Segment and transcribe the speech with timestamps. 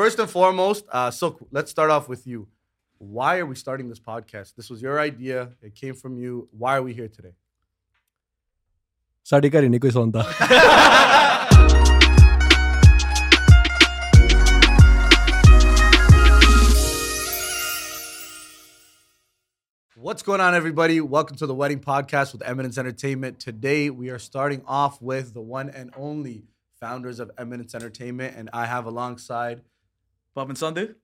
[0.00, 2.48] first and foremost, uh, Suk, let's start off with you.
[2.96, 4.54] Why are we starting this podcast?
[4.54, 5.50] This was your idea.
[5.60, 6.48] It came from you.
[6.56, 7.34] Why are we here today?
[9.30, 10.22] ਸਾਡੇ ਘਰੇ ਨਹੀਂ ਕੋਈ ਸੌਂਦਾ
[20.06, 20.96] What's going on, everybody?
[21.16, 23.34] Welcome to the Wedding Podcast with Eminence Entertainment.
[23.48, 26.38] Today, we are starting off with the one and only
[26.84, 29.58] founders of Eminence Entertainment, and I have alongside
[30.36, 30.94] Pavan Sandhu.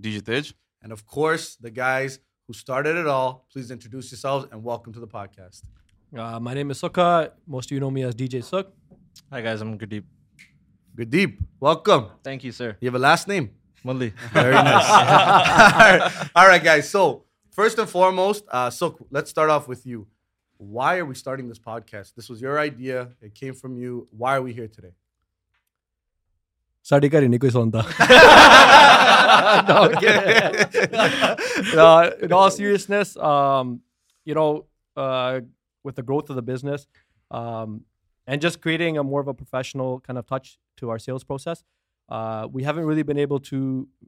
[0.00, 0.52] DJ Tej.
[0.82, 3.46] and of course, the guys who started it all.
[3.52, 5.62] Please introduce yourselves and welcome to the podcast.
[6.16, 7.30] Uh, my name is Sukha.
[7.46, 8.66] Most of you know me as DJ Suk.
[9.30, 10.04] Hi guys, I'm Gurdeep.
[10.96, 12.06] Gurdeep, welcome.
[12.24, 12.76] Thank you, sir.
[12.80, 13.50] You have a last name?
[13.84, 14.12] Mulli.
[14.32, 14.84] Very nice.
[14.88, 16.28] all, right.
[16.36, 16.88] All right, guys.
[16.88, 20.06] So, first and foremost, uh, so let's start off with you.
[20.58, 22.14] Why are we starting this podcast?
[22.14, 23.08] This was your idea.
[23.20, 24.06] It came from you.
[24.10, 24.92] Why are we here today?
[26.83, 27.83] ਸਾਡੇ ਘਰੇ ਨਹੀਂ ਕੋਈ ਸੌਂਦਾ
[29.67, 31.75] no, I'm kidding.
[31.75, 31.87] no,
[32.25, 33.81] in all seriousness, um,
[34.29, 35.41] you know, uh,
[35.83, 36.87] with the growth of the business,
[37.31, 37.81] um,
[38.27, 41.63] and just creating a more of a professional kind of touch to our sales process,
[42.09, 43.57] uh, we haven't really been able to,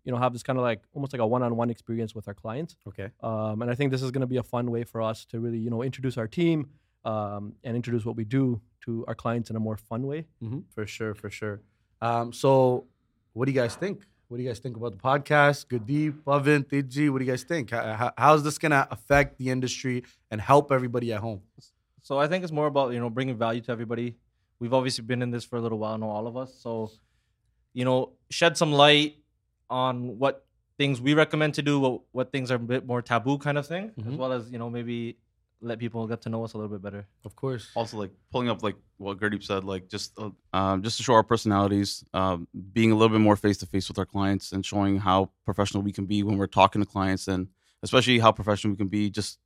[0.03, 2.75] you know, have this kind of like almost like a one-on-one experience with our clients.
[2.87, 3.09] Okay.
[3.21, 5.39] Um, and I think this is going to be a fun way for us to
[5.39, 6.67] really, you know, introduce our team
[7.05, 10.25] um, and introduce what we do to our clients in a more fun way.
[10.41, 11.61] hmm For sure, for sure.
[12.00, 12.86] Um, so,
[13.32, 14.02] what do you guys think?
[14.28, 15.66] What do you guys think about the podcast?
[15.66, 17.70] Gurdeep, Pavan, Teji, what do you guys think?
[17.70, 21.42] How, how- how's this going to affect the industry and help everybody at home?
[22.02, 24.16] So I think it's more about you know bringing value to everybody.
[24.58, 26.54] We've obviously been in this for a little while now, all of us.
[26.60, 26.90] So,
[27.72, 29.16] you know, shed some light
[29.70, 30.44] on what
[30.78, 33.66] things we recommend to do, what what things are a bit more taboo, kind of
[33.66, 34.08] thing, Mhm.
[34.12, 35.16] as well as you know maybe
[35.64, 37.06] let people get to know us a little bit better.
[37.24, 37.70] Of course.
[37.74, 41.14] Also, like pulling up like what Gurdeep said, like just uh, um, just to show
[41.14, 44.64] our personalities, um, being a little bit more face to face with our clients, and
[44.64, 47.48] showing how professional we can be when we're talking to clients, and
[47.82, 49.38] especially how professional we can be just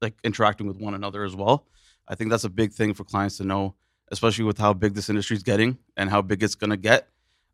[0.00, 1.66] like interacting with one another as well.
[2.08, 3.76] I think that's a big thing for clients to know,
[4.10, 7.08] especially with how big this industry is getting and how big it's gonna get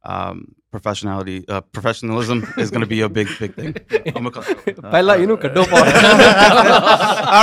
[0.04, 3.74] um, professionality, uh, professionalism is going to be a big, big thing.
[3.98, 5.48] Uh, you know, All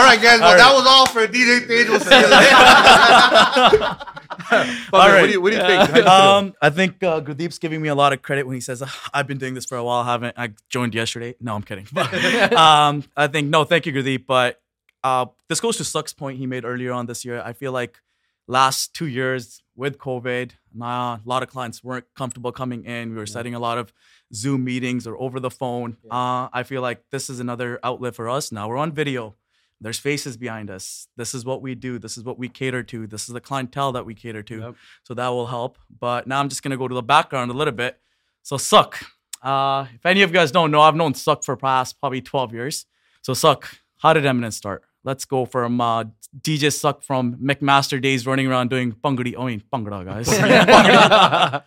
[0.04, 0.40] right, guys.
[0.40, 2.00] Well, that was all for DJ Tejo.
[4.94, 5.22] all right.
[5.22, 6.08] What do you, what do you think?
[6.08, 9.10] Um, I think uh, Gurdeep's giving me a lot of credit when he says, ah,
[9.14, 10.02] "I've been doing this for a while.
[10.02, 11.88] I haven't I joined yesterday?" No, I'm kidding.
[11.92, 13.64] But, um, I think no.
[13.64, 14.26] Thank you, Gurdeep.
[14.26, 14.62] But
[15.04, 17.42] uh, this goes to Suk's point he made earlier on this year.
[17.44, 18.00] I feel like
[18.48, 23.12] last two years with COVID, nah, a lot of clients weren't comfortable coming in.
[23.12, 23.94] We were setting a lot of
[24.34, 25.98] Zoom meetings or over the phone.
[26.10, 28.52] Uh, I feel like this is another outlet for us.
[28.52, 29.36] Now we're on video.
[29.82, 31.08] There's faces behind us.
[31.18, 32.00] This is what we do.
[32.00, 33.08] This is what we cater to.
[33.08, 34.60] This is the clientele that we cater to.
[34.60, 34.76] Yep.
[35.04, 35.78] So that will help.
[36.00, 38.00] But now I'm just gonna go to the background a little bit.
[38.42, 38.98] So Suk.
[39.42, 42.54] Uh, if any of you guys don't know, I've known Suk for past probably 12
[42.54, 42.86] years.
[43.22, 44.84] So Suk, how did Eminence start?
[45.06, 46.06] Let's go from uh,
[46.42, 49.36] DJ Suk from McMaster days running around doing bungadi.
[49.40, 50.28] I mean, bangada, guys.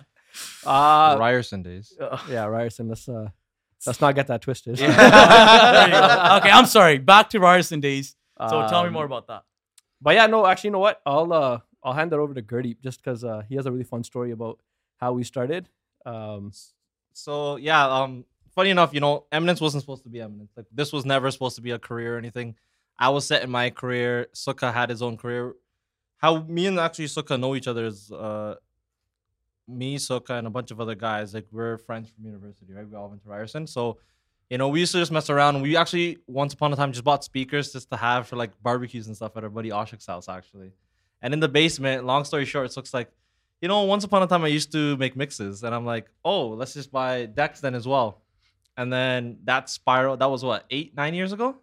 [0.67, 1.97] uh, Ryerson days.
[2.29, 2.89] yeah, Ryerson.
[2.89, 3.29] Let's uh,
[3.87, 4.77] let's not get that twisted.
[4.77, 6.37] There you go.
[6.39, 6.99] okay, I'm sorry.
[6.99, 8.17] Back to Ryerson days.
[8.41, 9.45] So tell me Um, more about that.
[10.03, 11.01] But yeah, no, actually, you know what?
[11.07, 13.85] I'll uh, I'll hand that over to Gurdeep just because uh, he has a really
[13.85, 14.59] fun story about
[14.99, 15.69] how we started.
[16.05, 16.53] Um,
[17.13, 20.53] So yeah, um, funny enough, you know, Eminence wasn't supposed to be Eminence.
[20.57, 22.55] Like this was never supposed to be a career or anything.
[22.99, 24.29] I was set in my career.
[24.35, 25.55] Sukha had his own career.
[26.17, 28.57] How me and actually Sukha know each other is uh,
[29.69, 31.35] me, Sukha, and a bunch of other guys.
[31.35, 32.89] Like we're friends from university, right?
[32.89, 33.99] We all went to Ryerson, so
[34.51, 35.63] you know we used to just mess around.
[35.63, 39.07] We actually once upon a time just bought speakers just to have for like barbecues
[39.07, 40.73] and stuff at our buddy Ashik's house actually.
[41.23, 43.11] And in the basement, long story short, Sukha's like
[43.61, 46.49] you know, once upon a time I used to make mixes, and I'm like, oh,
[46.49, 48.23] let's just buy decks then as well.
[48.77, 51.57] And then that spiral, that was what, eight, nine years ago?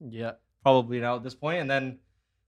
[0.00, 0.32] yeah.
[0.62, 1.60] Probably now at this point.
[1.60, 1.98] And then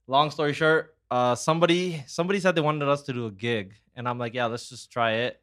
[0.07, 3.73] long story short, uh somebody somebody said they wanted us to do a gig.
[3.95, 5.41] And I'm like, yeah, let's just try it.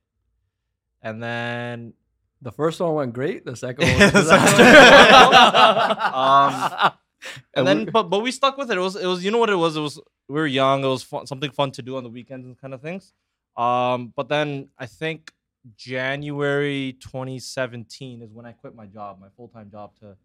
[1.02, 1.94] And then
[2.42, 3.44] The first one went great.
[3.44, 6.00] The second one was the second disaster.
[6.12, 6.92] Um,
[7.54, 8.76] and then we- but but we stuck with it.
[8.78, 9.76] It was it was you know what it was.
[9.76, 10.82] It was we were young.
[10.84, 13.12] It was fun, something fun to do on the weekends and kind of things.
[13.56, 15.30] Um, but then I think
[15.76, 20.16] January 2017 is when I quit my job, my full time job to,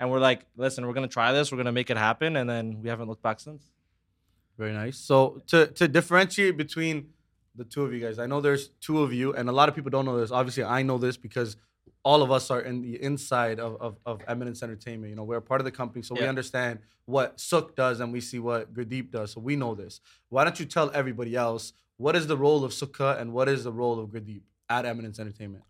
[0.00, 1.52] and we're like, listen, we're gonna try this.
[1.52, 3.62] We're gonna make it happen, and then we haven't looked back since.
[4.58, 4.98] Very nice.
[4.98, 7.10] So to to differentiate between
[7.54, 9.74] the two of you guys, I know there's two of you, and a lot of
[9.74, 10.32] people don't know this.
[10.32, 11.56] Obviously, I know this because
[12.02, 15.10] all of us are in the inside of, of, of Eminence Entertainment.
[15.10, 18.12] You know, we're a part of the company, so we understand what Suk does and
[18.12, 19.32] we see what Gurdeep does.
[19.32, 20.00] So we know this.
[20.30, 23.64] Why don't you tell everybody else what is the role of Sukha and what is
[23.64, 25.64] the role of Gurdeep at Eminence Entertainment?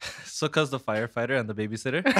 [0.00, 2.02] Sukha's the firefighter and the babysitter.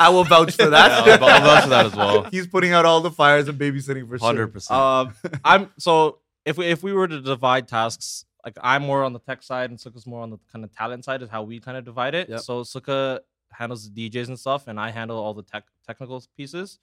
[0.00, 1.06] I will vouch for that.
[1.06, 2.24] Yeah, I'll- I'll vouch for that as well.
[2.24, 4.26] He's putting out all the fires and babysitting for sure.
[4.26, 4.78] Hundred percent.
[4.78, 5.14] um,
[5.44, 9.18] I'm so if we if we were to divide tasks, like I'm more on the
[9.20, 11.76] tech side and Sukha's more on the kind of talent side, is how we kind
[11.76, 12.28] of divide it.
[12.28, 12.40] Yep.
[12.40, 13.20] So Sukha
[13.52, 16.78] handles the DJs and stuff, and I handle all the tech technical pieces.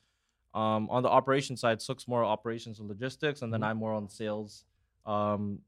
[0.54, 4.10] Um, on the operation side, Suk's more operations and logistics, and then I'm more on
[4.10, 4.64] sales.
[5.06, 5.60] Um,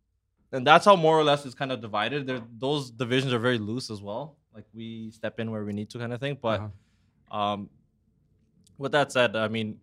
[0.52, 2.26] and that's how more or less it's kind of divided.
[2.26, 4.38] There, those divisions are very loose as well.
[4.54, 6.38] Like we step in where we need to, kind of thing.
[6.42, 6.72] But
[7.32, 7.70] um,
[8.78, 9.78] with that said, I mean,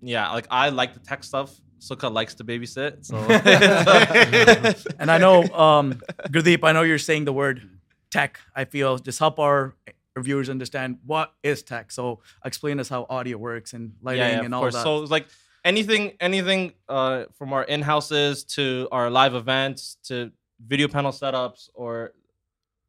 [0.00, 1.54] yeah, like I like the tech stuff.
[1.78, 3.16] Sukha likes to babysit, so
[4.98, 7.68] And I know, um, Gurdeep, I know you're saying the word
[8.10, 8.40] tech.
[8.54, 9.74] I feel just help our
[10.16, 11.92] viewers understand what is tech.
[11.92, 14.74] So explain us how audio works and lighting yeah, yeah, and all course.
[14.74, 14.84] that.
[14.84, 15.26] So it's like
[15.66, 20.30] anything, anything uh, from our in houses to our live events to
[20.64, 22.12] video panel setups or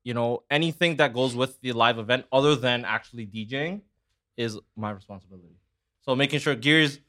[0.03, 3.81] you know anything that goes with the live event other than actually DJing
[4.38, 5.57] is my responsibility.
[6.01, 7.00] So making sure gears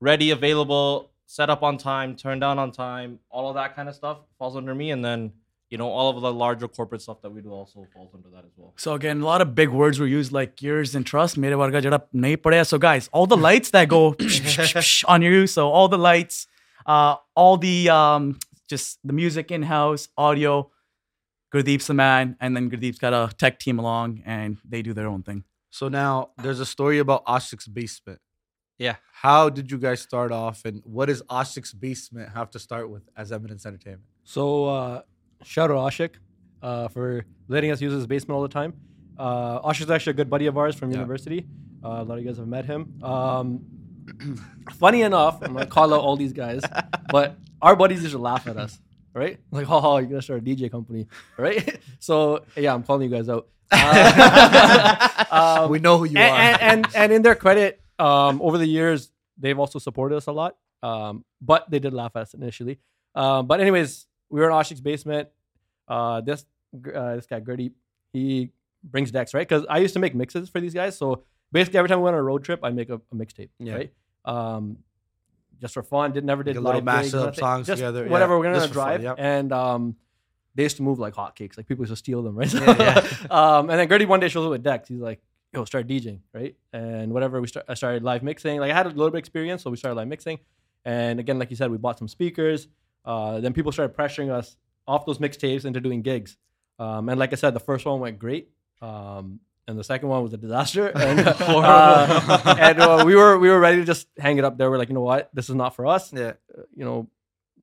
[0.00, 3.94] ready, available, set up on time, turned down on time, all of that kind of
[3.94, 5.32] stuff falls under me, and then
[5.70, 8.44] you know all of the larger corporate stuff that we do also falls under that
[8.44, 8.72] as well.
[8.76, 11.36] So again, a lot of big words were used like gears and trust.
[11.36, 12.66] Mere varga jada nahi padaya.
[12.66, 14.16] So guys, all the lights that go
[15.08, 15.46] on you.
[15.46, 16.46] So all the lights,
[16.86, 18.38] uh, all the um,
[18.68, 20.70] just the music in house, audio.
[21.50, 25.06] Gurdeep's the man, and then Gurdeep's got a tech team along, and they do their
[25.06, 25.44] own thing.
[25.70, 28.20] So now there's a story about Ashik's basement.
[28.78, 28.96] Yeah.
[29.12, 33.08] How did you guys start off, and what does Ashik's basement have to start with
[33.16, 34.04] as Eminence Entertainment?
[34.24, 35.02] So uh,
[35.44, 36.10] shout out to Ashik
[36.62, 38.74] uh, for letting us use his basement all the time.
[39.18, 40.98] Uh, Ashik's actually a good buddy of ours from Yeah.
[40.98, 41.46] university.
[41.84, 43.02] Uh, a lot of you guys have met him.
[43.02, 43.60] Um,
[44.72, 46.62] funny enough, I'm gonna call out all these guys,
[47.10, 48.80] but our buddies used to laugh at us,
[49.14, 49.38] right?
[49.50, 51.06] Like, oh, you're gonna start a DJ company,
[51.36, 51.78] right?
[52.00, 53.48] so yeah, I'm calling you guys out.
[53.70, 55.24] Uh,
[55.64, 56.62] um, we know who you and, are.
[56.62, 60.32] and, and and in their credit, um, over the years, they've also supported us a
[60.32, 60.56] lot.
[60.82, 62.78] Um, but they did laugh at us initially.
[63.14, 65.28] Um, but anyways, we were in Ashik's basement.
[65.86, 66.44] Uh, this
[66.94, 67.72] uh, this guy Gertie,
[68.12, 68.50] he
[68.84, 70.96] brings decks right because I used to make mixes for these guys.
[70.96, 73.48] So basically, every time we went on a road trip, I make a, a mixtape,
[73.58, 73.74] Yeah.
[73.74, 73.92] right?
[74.24, 74.78] Um,
[75.60, 76.12] just for fun.
[76.12, 78.10] Did never did Like a little gigs, mashup songs just together, yeah.
[78.10, 78.38] Whatever.
[78.38, 79.16] We're gonna for fun, drive, yep.
[79.18, 79.96] and um,
[80.54, 81.56] they used to move like hotcakes.
[81.56, 82.52] Like people used to steal them, right?
[82.52, 84.88] Yeah, um, and then Gertie one day shows up with decks.
[84.88, 85.20] He's like,
[85.52, 87.66] "Yo, start DJing, right?" And whatever, we start.
[87.68, 88.60] I started live mixing.
[88.60, 90.38] Like I had a little bit of experience, so we started live mixing.
[90.84, 92.68] And again, like you said, we bought some speakers.
[93.08, 94.54] Uh, then people started pressuring us
[94.86, 96.36] off those mixtapes into doing gigs.
[96.78, 98.50] Um, and like I said, the first one went great.
[98.82, 100.92] Um, and the second one was a disaster.
[100.94, 104.70] And, uh, and uh, we were we were ready to just hang it up there.
[104.70, 106.12] We're like, you know what, this is not for us.
[106.12, 106.34] yeah.
[106.76, 107.08] You know,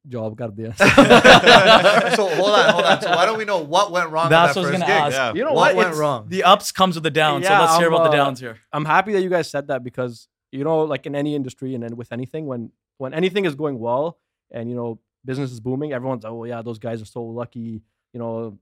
[0.09, 0.63] job got to be.
[0.73, 3.01] so hold on, hold on.
[3.01, 4.31] So why don't we know what went wrong?
[4.31, 5.13] That's on what I that was first gonna gig?
[5.13, 5.35] ask.
[5.35, 5.39] Yeah.
[5.39, 5.85] You know what, what?
[5.85, 6.25] went wrong?
[6.27, 7.43] The ups comes with the downs.
[7.43, 8.57] Yeah, so let's hear I'm, about the uh, downs here.
[8.73, 11.83] I'm happy that you guys said that because you know, like in any industry and
[11.83, 14.17] then with anything, when when anything is going well
[14.51, 17.81] and you know business is booming, everyone's oh yeah, those guys are so lucky.
[18.13, 18.59] You know,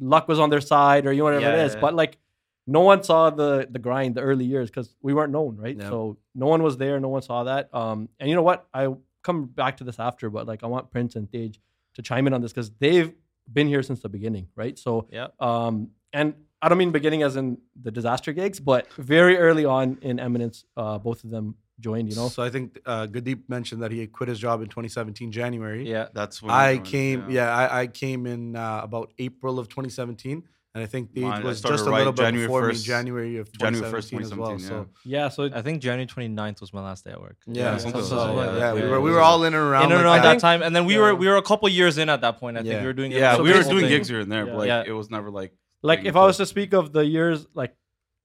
[0.00, 1.74] luck was on their side or you know whatever Yeah, it is.
[1.74, 1.80] yeah.
[1.80, 2.18] But like,
[2.66, 5.80] no one saw the the grind, the early years because we weren't known, right?
[5.80, 7.68] So no one was there, no one saw that.
[7.74, 8.66] Um, and you know what?
[8.74, 8.88] I
[9.22, 11.52] come back to this after, but like I want Prince and Tej
[11.94, 13.12] to chime in on this because they've
[13.52, 14.78] been here since the beginning, right?
[14.78, 15.28] So Yeah.
[15.40, 19.98] um, and I don't mean beginning as in the disaster gigs, but very early on
[20.00, 22.08] in Eminence, uh, both of them joined.
[22.10, 24.68] You know, So I think uh, Gurdeep mentioned that he had quit his job in
[24.68, 25.88] 2017 January.
[25.88, 26.08] Yeah.
[26.14, 27.30] That's when I you joined, came.
[27.30, 30.42] Yeah, I, I came in uh, about April of 2017,
[30.74, 32.78] and I think Dave Mine, was just a right little bit January before 1st, me,
[32.82, 34.50] January of January 2017 as well.
[34.50, 35.28] 2017, So yeah.
[35.28, 37.36] So I think January 29th was my last day at work.
[37.46, 38.58] yeah, Yeah, so, something so, like that.
[38.58, 40.32] yeah, we Yeah, were we were all in and around in and like around that.
[40.34, 42.56] that time, and then we were we were a couple years in at that point.
[42.56, 42.80] I think Yeah.
[42.80, 44.52] we were doing Yeah, we were basically- doing gigs here and there, Yeah.
[44.52, 44.84] but like Yeah.
[44.86, 45.52] it was never like
[45.82, 47.74] like if I was to speak of the years like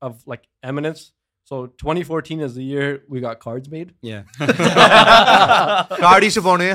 [0.01, 1.11] of like Eminence,
[1.49, 3.95] so 2014 is the year we got cards made.
[4.03, 4.21] Yeah.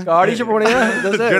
[0.04, 0.68] Cardi Shaponia.
[1.02, 1.30] That's it.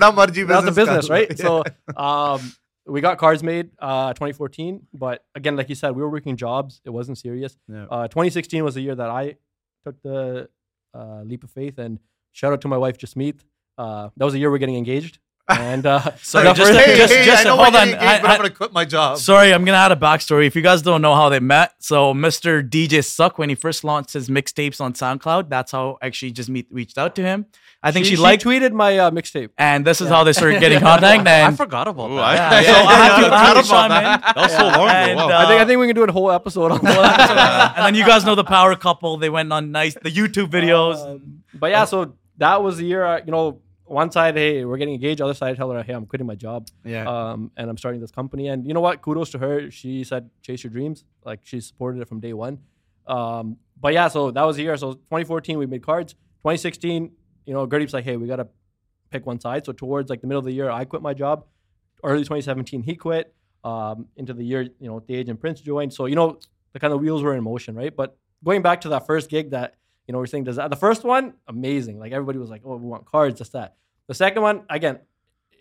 [0.46, 1.36] That's the business, right?
[1.36, 1.64] So
[1.96, 2.52] um,
[2.86, 4.86] we got cards made uh, 2014.
[4.94, 6.80] But again, like you said, we were working jobs.
[6.84, 7.56] It wasn't serious.
[7.90, 9.34] Uh, 2016 was the year that I
[9.84, 10.48] took the
[10.94, 11.76] uh, leap of faith.
[11.78, 11.98] And
[12.30, 13.40] shout out to my wife, Jasmeet.
[13.76, 15.18] Uh, that was the year we're getting engaged.
[15.46, 17.86] And uh, Sorry, the just- first- hey, just- hey, just- I know hold we're on.
[17.88, 19.18] getting engaged, I- but I- I'm gonna quit my job.
[19.18, 20.46] Sorry, I'm gonna add a backstory.
[20.46, 22.66] If you guys don't know how they met, so Mr.
[22.66, 26.96] DJ Suk, when he first launched his mixtapes on SoundCloud, that's how actually Jasmeet reached
[26.96, 27.46] out to him.
[27.82, 29.50] I think she, she, liked, tweeted my uh, mixtape.
[29.58, 31.26] and this is how they started getting contact.
[31.28, 32.24] I forgot about Ooh, that.
[32.24, 34.20] I- yeah, so I have to, I have to Forgot chime about in.
[34.22, 34.86] That was so long ago.
[34.88, 35.28] And, wow.
[35.28, 37.74] uh, I think I think we can do a whole episode on that.
[37.76, 39.18] and then you guys know the power couple.
[39.18, 40.96] They went on nice the YouTube videos.
[41.06, 43.04] Um, but yeah, so that was the year.
[43.04, 45.20] Uh, you know, one side, hey, we're getting engaged.
[45.20, 46.68] Other side, tell her, hey, I'm quitting my job.
[46.84, 47.04] Yeah.
[47.06, 48.48] Um, and I'm starting this company.
[48.48, 49.02] And you know what?
[49.02, 49.70] Kudos to her.
[49.70, 51.04] She said, chase your dreams.
[51.24, 52.60] Like she supported it from day one.
[53.06, 54.76] Um, but yeah, so that was the year.
[54.76, 56.14] So 2014, we made cards.
[56.42, 57.12] 2016,
[57.46, 58.48] you know, Gurdeep's like, hey, we gotta
[59.10, 59.66] pick one side.
[59.66, 61.44] So towards like the middle of the year, I quit my job.
[62.02, 63.34] Early 2017, he quit.
[63.62, 65.94] Um, into the year, you know, Tej and Prince joined.
[65.94, 66.38] So you know,
[66.74, 67.94] the kind of wheels were in motion, right?
[67.94, 70.76] But going back to that first gig that you know we're saying does that the
[70.76, 74.42] first one amazing like everybody was like oh we want cards just that the second
[74.42, 74.98] one again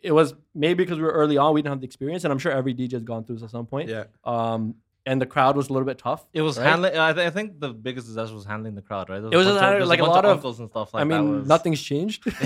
[0.02, 2.40] it was maybe because we were early on we didn't have the experience and i'm
[2.40, 4.04] sure every dj has gone through this at some point yeah.
[4.26, 6.66] um and the crowd was a little bit tough It was right?
[6.66, 6.98] handling.
[6.98, 9.20] I, th- I think the biggest disaster was handling the crowd, right?
[9.22, 11.14] There It was a of- like a bunch lot of- uncles and stuff like that.
[11.14, 12.24] i that mean was- nothing's changed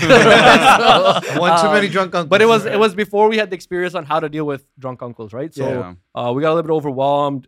[1.38, 2.26] One too many drunk uncles.
[2.26, 4.64] but it was it was before we had the experience on how to deal with
[4.78, 5.94] drunk uncles right so Yeah.
[6.20, 7.46] uh, we got a little bit overwhelmed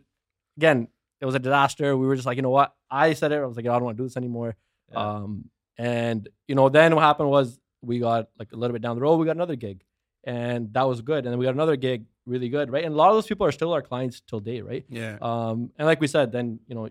[0.57, 0.87] again
[1.21, 3.45] it was a disaster we were just like you know what i said it i
[3.45, 4.55] was like i don't want to do this anymore
[4.91, 4.97] Yeah.
[5.15, 8.95] Um, and you know, then what happened was we got like a little bit down
[8.97, 9.77] the road, we got another gig,
[10.23, 11.21] and that was good.
[11.25, 12.83] And then we got another gig, really good, right?
[12.83, 14.85] And a lot of those people are still our clients till date, right?
[14.89, 15.17] yeah.
[15.21, 16.89] Um, and like we said, then you know,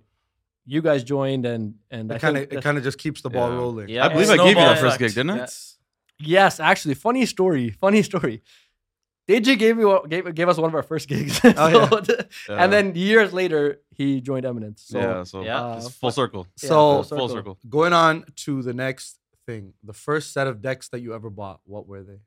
[0.67, 3.51] you guys joined, and and It kind of it kind of just keeps the ball
[3.51, 3.57] Yeah.
[3.63, 3.89] rolling.
[3.91, 4.07] Yeah.
[4.07, 5.37] I believe I gave you that first gig, didn't I?
[5.37, 5.47] Yeah.
[6.19, 8.43] yes, actually, funny story, funny story.
[9.31, 12.03] DJ gave me gave gave us one of our first gigs, Oh,
[12.47, 14.83] So- and then years later he joined Eminence.
[14.87, 15.77] So yeah, so Yeah.
[15.77, 16.47] it's Uh, full circle.
[16.63, 17.59] yeah, So- full circle.
[17.69, 21.61] Going on to the next thing, the first set of decks that you ever bought,
[21.65, 22.21] what were they?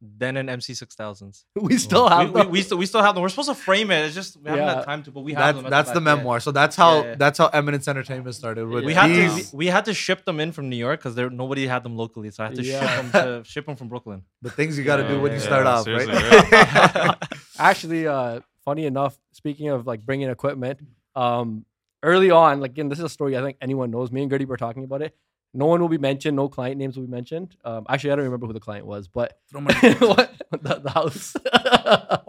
[0.00, 1.44] Then an MC six thousands.
[1.56, 2.50] we still have we, them.
[2.50, 3.22] we still we still have them.
[3.22, 4.04] We're supposed to frame it.
[4.04, 4.74] It's just we haven't Yeah.
[4.76, 5.70] had time to, but we have That's them.
[5.70, 6.14] that's the back, yeah.
[6.16, 6.40] memoir.
[6.40, 7.14] So that's how Yeah, yeah.
[7.16, 8.66] that's how Eminence Entertainment started.
[8.66, 11.28] With We had to we had to ship them in from New York because there
[11.30, 12.80] nobody had them locally, so I had to Yeah.
[12.80, 13.12] ship them
[13.42, 14.22] to ship them from Brooklyn.
[14.42, 17.16] the things you got to Yeah, do when yeah, you start yeah, off, seriously, right?
[17.58, 20.80] Actually, uh, funny enough, speaking of like bringing equipment,
[21.16, 21.64] um,
[22.02, 24.12] early on, like again, this is a story I think anyone knows.
[24.12, 25.16] Me and Gertie were talking about it.
[25.54, 26.36] No one will be mentioned.
[26.36, 27.56] No client names will be mentioned.
[27.64, 30.30] Um, actually, I don't remember who the client was, but what
[30.62, 31.34] the, the house.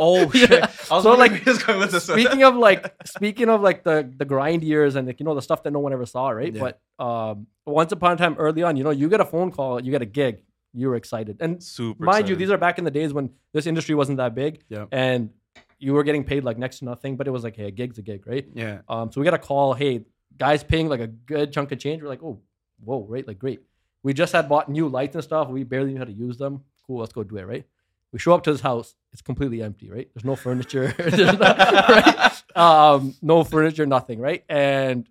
[0.01, 0.61] Oh shit!
[0.89, 2.07] Was So, like, like, who's going with this.
[2.07, 2.17] one.
[2.17, 5.41] speaking of like speaking of like the the grind years and like you know the
[5.41, 6.53] stuff that no one ever saw, right?
[6.53, 6.71] Yeah.
[6.97, 9.83] But um, once upon a time, early on, you know, you get a phone call,
[9.83, 12.05] you get a gig, you were excited, and Super.
[12.05, 14.85] mind you, these are back in the days when this industry wasn't that big, Yeah.
[14.93, 15.31] and
[15.79, 17.97] you were getting paid like next to nothing, but it was like, hey, a gig's
[17.97, 18.47] a gig, right?
[18.53, 18.79] yeah.
[18.87, 20.05] Um, so we got a call, hey,
[20.37, 22.01] guys paying like a good chunk of change.
[22.01, 22.39] We're like, oh,
[22.83, 23.27] whoa, right?
[23.27, 23.61] Like, great.
[24.03, 25.49] We just had bought new lights and stuff.
[25.49, 26.63] We barely knew how to use them.
[26.87, 27.65] Cool, let's go do it, right?
[28.11, 28.95] We show up to his house.
[29.11, 30.09] It's completely empty, right?
[30.13, 30.87] There's no furniture.
[30.97, 32.57] There's no, right?
[32.57, 34.43] um, no furniture, nothing, right?
[34.49, 35.07] And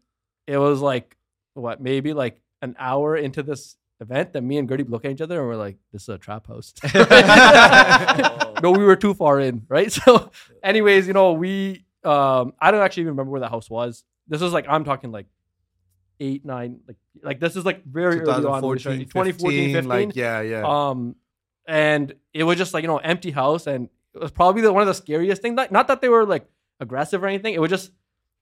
[0.46, 1.16] it was like,
[1.54, 5.20] what, maybe like an hour into this event that me and Gertie look at each
[5.20, 6.72] other and we're like, this is a trap house.
[8.62, 9.92] no, we were too far in, right?
[9.92, 10.30] So,
[10.62, 14.04] anyways, you know, we um I don't actually even remember where the house was.
[14.28, 15.26] This was like I'm talking like
[16.20, 18.62] eight, nine, like like this is like very early on.
[18.62, 19.08] when we 2014, started.
[19.08, 19.88] 2014, 15.
[19.88, 20.62] like yeah, yeah.
[20.66, 21.16] Um
[21.66, 24.82] and it was just like, you know, empty house and it was probably the, one
[24.82, 25.54] of the scariest things.
[25.54, 26.46] Not, not that they were like
[26.80, 27.52] aggressive or anything.
[27.54, 27.92] It was just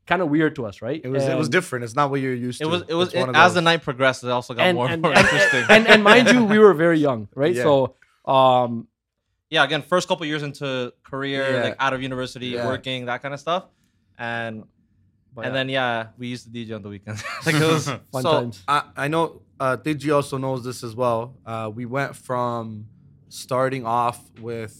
[0.06, 1.00] kind of weird to us, right?
[1.02, 1.84] it was it was different.
[1.84, 2.64] It's not what you're used to.
[2.64, 2.70] It to.
[2.70, 4.94] was it was It's one as the night progressed, it also got and, more and,
[4.94, 5.64] and more and, interesting.
[5.68, 7.54] and, and mind you, we were very young, right?
[7.54, 7.62] Yeah.
[7.64, 8.86] So um
[9.50, 11.62] yeah, again, first couple years into career, Yeah.
[11.64, 12.66] like out of university, Yeah.
[12.66, 13.64] working, that kind of stuff,
[14.18, 14.64] and
[15.36, 17.22] but and yeah, then yeah, we used to DJ on the weekends.
[17.46, 18.62] like it was fun so times.
[18.66, 21.36] I, I know uh, Digi also knows this as well.
[21.46, 22.86] Uh, we went from
[23.28, 24.74] starting off with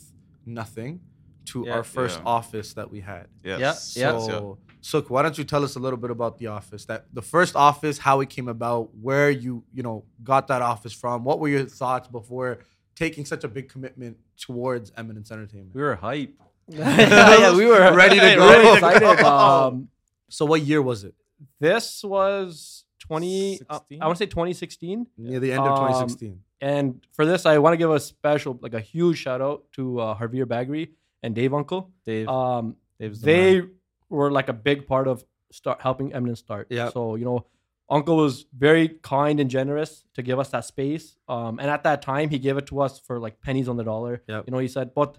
[0.45, 1.01] nothing
[1.47, 1.75] to Yeah.
[1.75, 2.25] our first Yeah.
[2.39, 3.29] office that we had.
[3.45, 3.95] Yes.
[3.97, 6.85] Yeah, So, Suk, why don't you tell us a little bit about the office?
[6.87, 10.93] That the first office, how it came about, where you you know got that office
[10.93, 11.25] from.
[11.25, 12.59] What were your thoughts before
[12.95, 15.75] taking such a big commitment towards Eminence Entertainment?
[15.75, 16.35] we were hype.
[16.69, 18.75] yeah, we were Ready to go really go.
[18.75, 19.21] excited.
[19.25, 19.89] Um,
[20.29, 21.15] So, what year was it?
[21.61, 26.41] this was 20 uh, i want to say 2016 Near the end of Um, 2016.
[26.63, 30.01] and for this i want to give a special like a huge shout out to
[30.01, 30.89] uh, Harvey Bagri
[31.23, 33.71] and Dave Uncle Dave, um Dave's the they man.
[34.09, 36.89] were like a big part of start helping Eminence start Yeah.
[36.89, 37.45] so you know
[37.91, 42.01] Uncle was very kind and generous to give us that space um and at that
[42.01, 44.45] time he gave it to us for like pennies on the dollar Yep.
[44.47, 45.19] you know he said but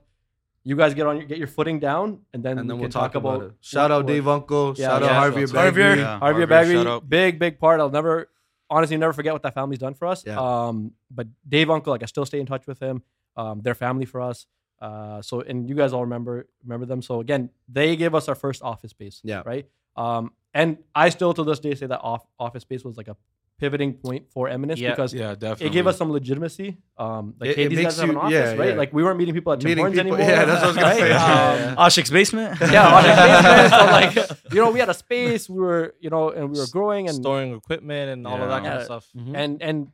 [0.67, 2.91] you guys get on your get your footing down and then, and then we'll can
[2.91, 3.51] talk, about, it.
[3.61, 4.73] Shout out Dave Uncle.
[4.75, 5.07] Yeah, shout yeah.
[5.07, 6.01] out Harvey Shout out Harvey.
[6.01, 7.09] Yeah, Harvey shout Bagri, out.
[7.09, 7.79] big, big part.
[7.79, 8.29] I'll never,
[8.69, 10.25] honestly, never forget what that family's done for us.
[10.25, 10.37] Yeah.
[10.37, 13.01] Um, but Dave Uncle, like I still stay in touch with him.
[13.37, 14.45] Um, they're family for us.
[14.81, 17.01] Uh, so and you guys all remember remember them.
[17.01, 19.21] So again, they gave us our first office space.
[19.23, 19.43] Yeah.
[19.45, 19.69] Right.
[19.95, 23.15] Um, and I still to this day say that off office space was like a
[23.59, 24.91] pivoting point for Eminence Yeah.
[24.91, 25.67] because Yeah, definitely.
[25.67, 26.77] it gave us some legitimacy.
[26.97, 28.69] Um, like It- hey, it these makes guys have an you- office, yeah, right?
[28.69, 28.75] yeah.
[28.75, 30.35] Like we weren't meeting people at Tim Meeting Hortons people- anymore.
[30.37, 31.69] yeah, that's what I was gonna say.
[31.71, 32.59] Um, Ashik's basement.
[32.71, 33.69] yeah, Onyx basement.
[33.71, 33.85] So
[34.29, 35.49] like, you know, we had a space.
[35.49, 38.61] We were, you know, and we were growing and storing equipment and all of that
[38.61, 38.77] kind Yeah.
[38.79, 39.07] of stuff.
[39.17, 39.35] Mhm.
[39.35, 39.87] and and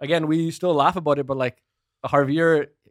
[0.00, 1.62] again, we still laugh about it, but like
[2.04, 2.40] Harvey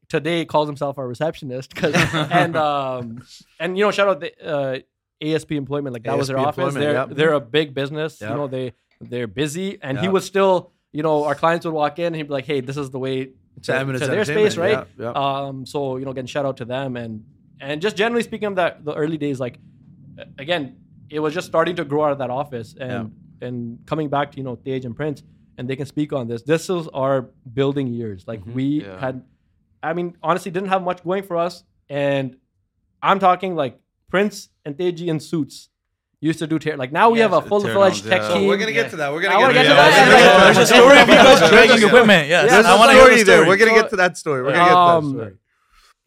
[0.07, 1.93] today calls himself our receptionist 'cause-
[2.31, 3.23] and um
[3.59, 4.79] and you know shout out the uh,
[5.21, 6.73] ASP employment like that was their office.
[6.73, 7.09] They're yep.
[7.11, 8.21] they're a big business.
[8.21, 8.29] Yep.
[8.29, 10.13] You know they they're busy and he Yep.
[10.13, 12.77] would still you know our clients would walk in and he'd be like hey this
[12.77, 13.25] is the way
[13.61, 13.71] to,
[14.01, 15.47] to their space right Entertainment, yeah, yeah.
[15.47, 17.23] um so you know again shout out to them and
[17.59, 19.59] and just generally speaking of that the early days like
[20.37, 20.77] again
[21.09, 24.37] it was just starting to grow out of that office and and coming back to
[24.37, 25.23] you know Tej and Prince
[25.57, 28.99] and they can speak on this this is our building years like we Yeah.
[28.99, 29.23] had
[29.83, 32.37] I mean honestly didn't have much going for us and
[33.01, 35.69] I'm talking like Prince and Teji in suits
[36.27, 38.27] used to do tear like now we Yes, have a full fledged tech yeah.
[38.29, 39.11] So team we're gonna get to that.
[39.13, 39.91] We're gonna I get, wanna get to that.
[39.91, 40.07] that.
[40.07, 40.79] We're gonna Yeah, get to There's a that.
[40.79, 42.27] story of you guys dragging equipment.
[42.29, 43.35] Yes, There's I a want to hear story the there.
[43.37, 43.47] story.
[43.49, 44.43] We're gonna get to that story.
[44.43, 45.37] We're gonna get to Um, that story.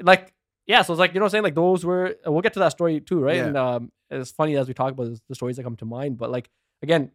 [0.02, 0.34] like
[0.66, 2.58] yeah, so it's like you know what I'm saying like those were we'll get to
[2.60, 3.36] that story too, right?
[3.36, 3.46] Yeah.
[3.46, 6.18] And um it's funny as we talk about this, the stories that come to mind,
[6.18, 6.48] but like
[6.82, 7.10] again,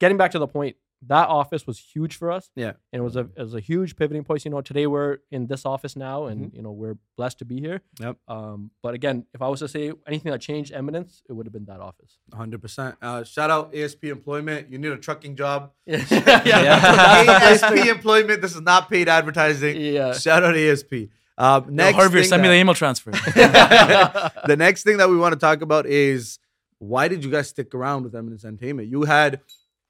[0.00, 0.76] getting back to the point,
[1.08, 2.50] that office was huge for us.
[2.54, 2.72] Yeah.
[2.92, 4.44] And it was a it was a huge pivoting point.
[4.44, 6.56] You know, today we're in this office now and Mm-hmm.
[6.56, 7.82] you know, we're blessed to be here.
[8.00, 8.16] Yep.
[8.26, 11.52] Um, but again, if I was to say anything that changed eminence, it would have
[11.52, 12.18] been that office.
[12.32, 12.96] 100%.
[13.02, 14.70] Uh, shout out ASP employment.
[14.70, 15.72] You need a trucking job.
[15.86, 17.40] yeah.
[17.42, 18.40] ASP employment.
[18.42, 19.80] This is not paid advertising.
[19.80, 20.14] Yeah.
[20.14, 20.94] Shout out ASP.
[21.38, 23.10] Um, Yo, Harvey, thing send me the email transfer.
[24.46, 26.38] the next thing that we want to talk about is
[26.78, 28.88] why did you guys stick around with Eminence Entertainment?
[28.88, 29.40] You had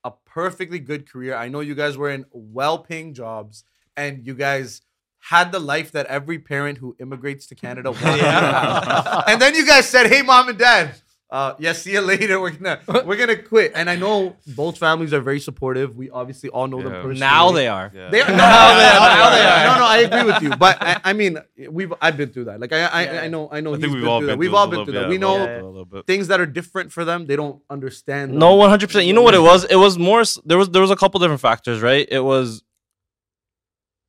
[0.04, 1.34] a perfectly good career.
[1.34, 3.64] I know you guys were in well-paying jobs,
[3.96, 4.82] and you guys
[5.20, 8.04] had the life that every parent who immigrates to Canada wants.
[8.04, 10.94] to and then you guys said, "Hey, mom and dad."
[11.32, 12.38] Uh, yeah, see you later.
[12.38, 15.96] We're gonna we're gonna quit, and I know both families are very supportive.
[15.96, 17.20] We obviously all know them personally.
[17.20, 17.90] Now they are.
[17.94, 18.10] Yeah.
[18.10, 19.00] They are, no, Now they are.
[19.00, 19.48] now they Now they are.
[19.48, 19.74] are.
[19.74, 20.50] No, no, I agree with you.
[20.56, 21.38] But I, I mean,
[21.70, 22.60] we've I've been through that.
[22.60, 23.72] Like I, I, I know, I know.
[23.72, 24.38] I he's think we've been all through been that.
[24.38, 25.08] We've through all been through bit, that.
[25.08, 26.06] We know a little bit, a little bit.
[26.06, 27.24] things that are different for them.
[27.24, 28.34] They don't understand.
[28.34, 29.06] No, one hundred percent.
[29.06, 29.64] You know what it was?
[29.64, 30.22] It was more.
[30.44, 32.06] There was there was a couple different factors, right?
[32.10, 32.62] It was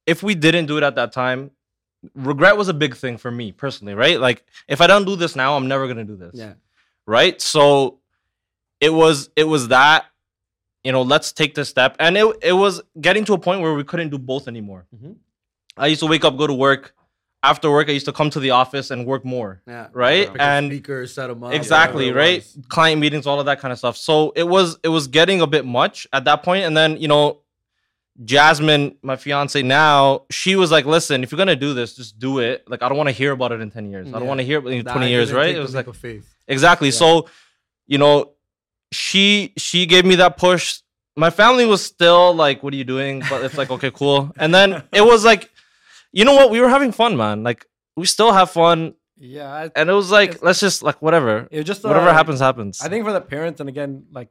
[0.05, 1.51] if we didn't do it at that time,
[2.15, 4.19] regret was a big thing for me personally, right?
[4.19, 6.31] Like if I don't do this now, I'm never gonna do this.
[6.33, 6.55] Yeah.
[7.05, 7.41] Right.
[7.41, 7.99] So
[8.79, 10.05] it was it was that
[10.83, 13.73] you know let's take this step, and it it was getting to a point where
[13.73, 14.85] we couldn't do both anymore.
[14.95, 15.15] Mhm.
[15.77, 16.93] I used to wake up, go to work.
[17.45, 19.61] After work, I used to come to the office and work more.
[19.67, 19.87] Yeah.
[19.91, 20.27] Right.
[20.27, 21.53] Pick up and speakers, set them up.
[21.53, 22.57] exactly whatever right was.
[22.69, 25.47] client meetings all of that kind of stuff so it was it was getting a
[25.47, 27.39] bit much at that point and then you know
[28.23, 32.39] jasmeet my fiance now she was like listen if you're gonna do this just do
[32.39, 34.39] it like i don't want to hear about it in 10 years i don't want
[34.39, 36.32] to hear it in Nah, 20 years right it was like of faith.
[36.47, 36.93] Exactly Yeah.
[37.03, 37.27] so
[37.87, 38.31] you know
[38.91, 40.81] she she gave me that push
[41.15, 44.53] my family was still like what are you doing but it's like okay cool and
[44.53, 45.49] then it was like
[46.11, 49.49] you know what we were having fun man like we still have fun Yeah.
[49.51, 52.81] I- and it was like let's just like whatever It just whatever uh, happens happens
[52.81, 54.29] I think for the parents, and again, like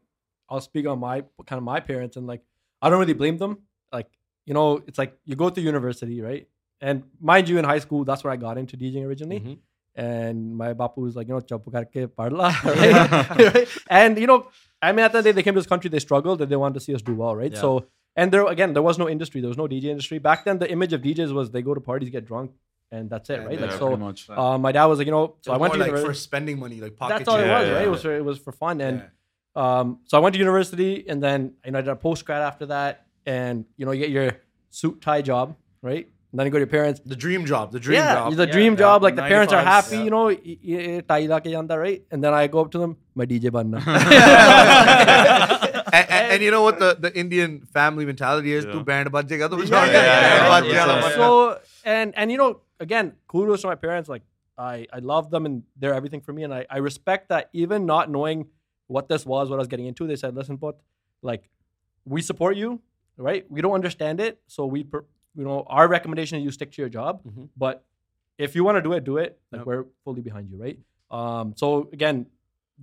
[0.50, 2.42] I'll speak on my kind of my parents, and like
[2.82, 3.52] I don't really blame them.
[3.92, 4.10] Like
[4.44, 6.44] you know, it's like you go to university, right?
[6.80, 9.40] And mind you, in high school, that's where I got into DJing originally.
[9.40, 9.56] Mhm.
[9.94, 13.54] And my bapu was like, you know, chup karke parla, right?
[13.54, 13.68] Right?
[13.88, 14.48] And you know,
[14.80, 16.74] I mean, at that day they came to this country, they struggled, and they wanted
[16.74, 17.52] to see us do well, right?
[17.52, 17.60] Yeah.
[17.60, 20.58] So, and there again, there was no industry, there was no DJ industry back then.
[20.58, 22.52] The image of DJs was they go to parties, get drunk,
[22.90, 23.58] and that's it, Yeah, right?
[23.60, 23.96] yeah, like so.
[23.96, 24.28] much.
[24.30, 25.90] Uh, my dad was like, you know, so It I was went to more like
[25.90, 26.08] university.
[26.08, 27.50] for spending money, like pocket That's all it change.
[27.50, 27.80] was, Yeah, right?
[27.82, 29.62] yeah, It was for, it was for fun, and Yeah.
[29.80, 32.40] um, so I went to university, and then you know I did a post grad
[32.42, 34.32] after that, and you know you get your
[34.70, 36.08] suit tie job, right?
[36.32, 37.00] And then you go to your parents.
[37.04, 37.72] The dream job.
[37.72, 38.34] The dream yeah, job.
[38.36, 38.78] the Yeah, dream yeah.
[38.78, 39.02] job.
[39.02, 40.04] Like the parents are happy, yeah.
[40.04, 42.02] you know, y- y- tie la ke janda, right?
[42.10, 43.84] And then I go up to them, my DJ banna.
[45.92, 48.64] and, and, and you know what the, the Indian family mentality is?
[48.64, 48.72] Yeah.
[48.72, 49.92] Tu band bajega to Yeah, bajega.
[49.92, 51.14] yeah, yeah, Band yeah, baj yeah, jala yeah.
[51.16, 54.22] so and and you know again kudos to my parents like
[54.56, 57.86] i i love them and they're everything for me and i i respect that even
[57.86, 58.46] not knowing
[58.86, 60.78] what this was what i was getting into they said listen but
[61.22, 61.48] like
[62.04, 62.80] we support you
[63.16, 65.04] right we don't understand it so we per,
[65.36, 67.48] you know our recommendation is you stick to your job Mhm.
[67.56, 67.84] but
[68.38, 69.66] if you want to do it do it like Yep.
[69.66, 70.78] we're fully behind you right
[71.10, 72.26] um so again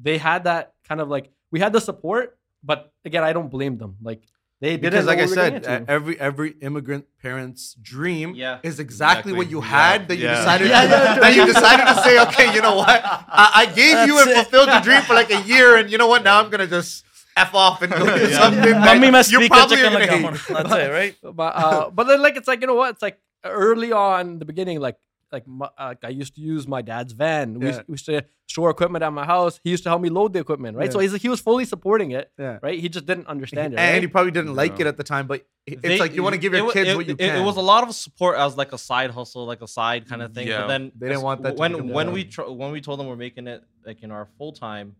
[0.01, 3.77] they had that kind of like we had the support but again i don't blame
[3.77, 4.21] them like
[4.61, 5.91] they didn't Because, like I what we were said, getting into.
[5.91, 8.59] every every immigrant parent's dream Yeah.
[8.61, 9.33] is exactly, Exactly.
[9.33, 9.67] what you Yeah.
[9.79, 10.35] had that you Yeah.
[10.35, 12.99] decided Yeah, yeah, that you decided to say, okay, you know what?
[13.05, 14.51] I, I gave you and That's it.
[14.51, 16.25] fulfilled your dream for like a year, and you know what?
[16.25, 17.05] Now I'm gonna just
[17.47, 18.39] f off and go do Yeah.
[18.39, 18.61] something.
[18.71, 20.37] that Mummy must you speak probably are like gonna.
[20.49, 21.15] That's it, right?
[21.41, 24.45] but uh, but then like it's like you know what it's like early on the
[24.45, 24.97] beginning like
[25.31, 27.59] like my, uh, I used to use my dad's van.
[27.59, 29.59] We, used, we used to store equipment at my house.
[29.63, 30.91] He used to help me load the equipment, right?
[30.91, 32.57] So he's he was fully supporting it, Yeah.
[32.63, 32.79] right?
[32.79, 33.79] He just didn't understand it.
[33.79, 34.01] And right?
[34.01, 34.81] he probably didn't like No.
[34.81, 36.89] it at the time, but it's They- like you want to give your wa- kids
[36.89, 37.39] it, what you it- can.
[37.39, 40.23] It was a lot of support as like a side hustle, like a side kind
[40.23, 40.47] of thing.
[40.47, 40.61] Yeah.
[40.61, 42.99] But then They didn't want that when become when their we tr- when we told
[42.99, 44.95] them we're making it like in our full time.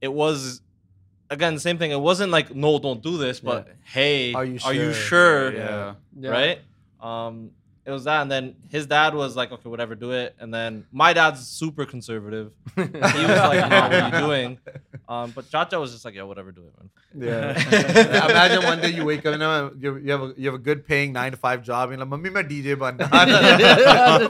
[0.00, 0.62] It was
[1.30, 1.90] again, same thing.
[1.90, 3.72] It wasn't like no, don't do this, but yeah.
[3.84, 4.70] hey, are you sure?
[4.70, 5.54] Are you sure?
[5.54, 5.94] Yeah.
[6.18, 6.30] yeah.
[6.30, 6.60] Right.
[7.00, 7.50] Um,
[7.88, 10.36] it was that, and then his dad was like, okay, whatever, do it.
[10.38, 12.52] And then my dad's super conservative.
[12.76, 14.58] he was like, no, what are you doing?
[15.08, 16.90] Um, but Chacha was just like, yeah, whatever, do it, man.
[17.28, 18.26] Yeah.
[18.30, 21.14] Imagine one day you wake up and you, have a, you have a good paying
[21.14, 22.98] nine to five job, and you're like, mummy, my DJ ban.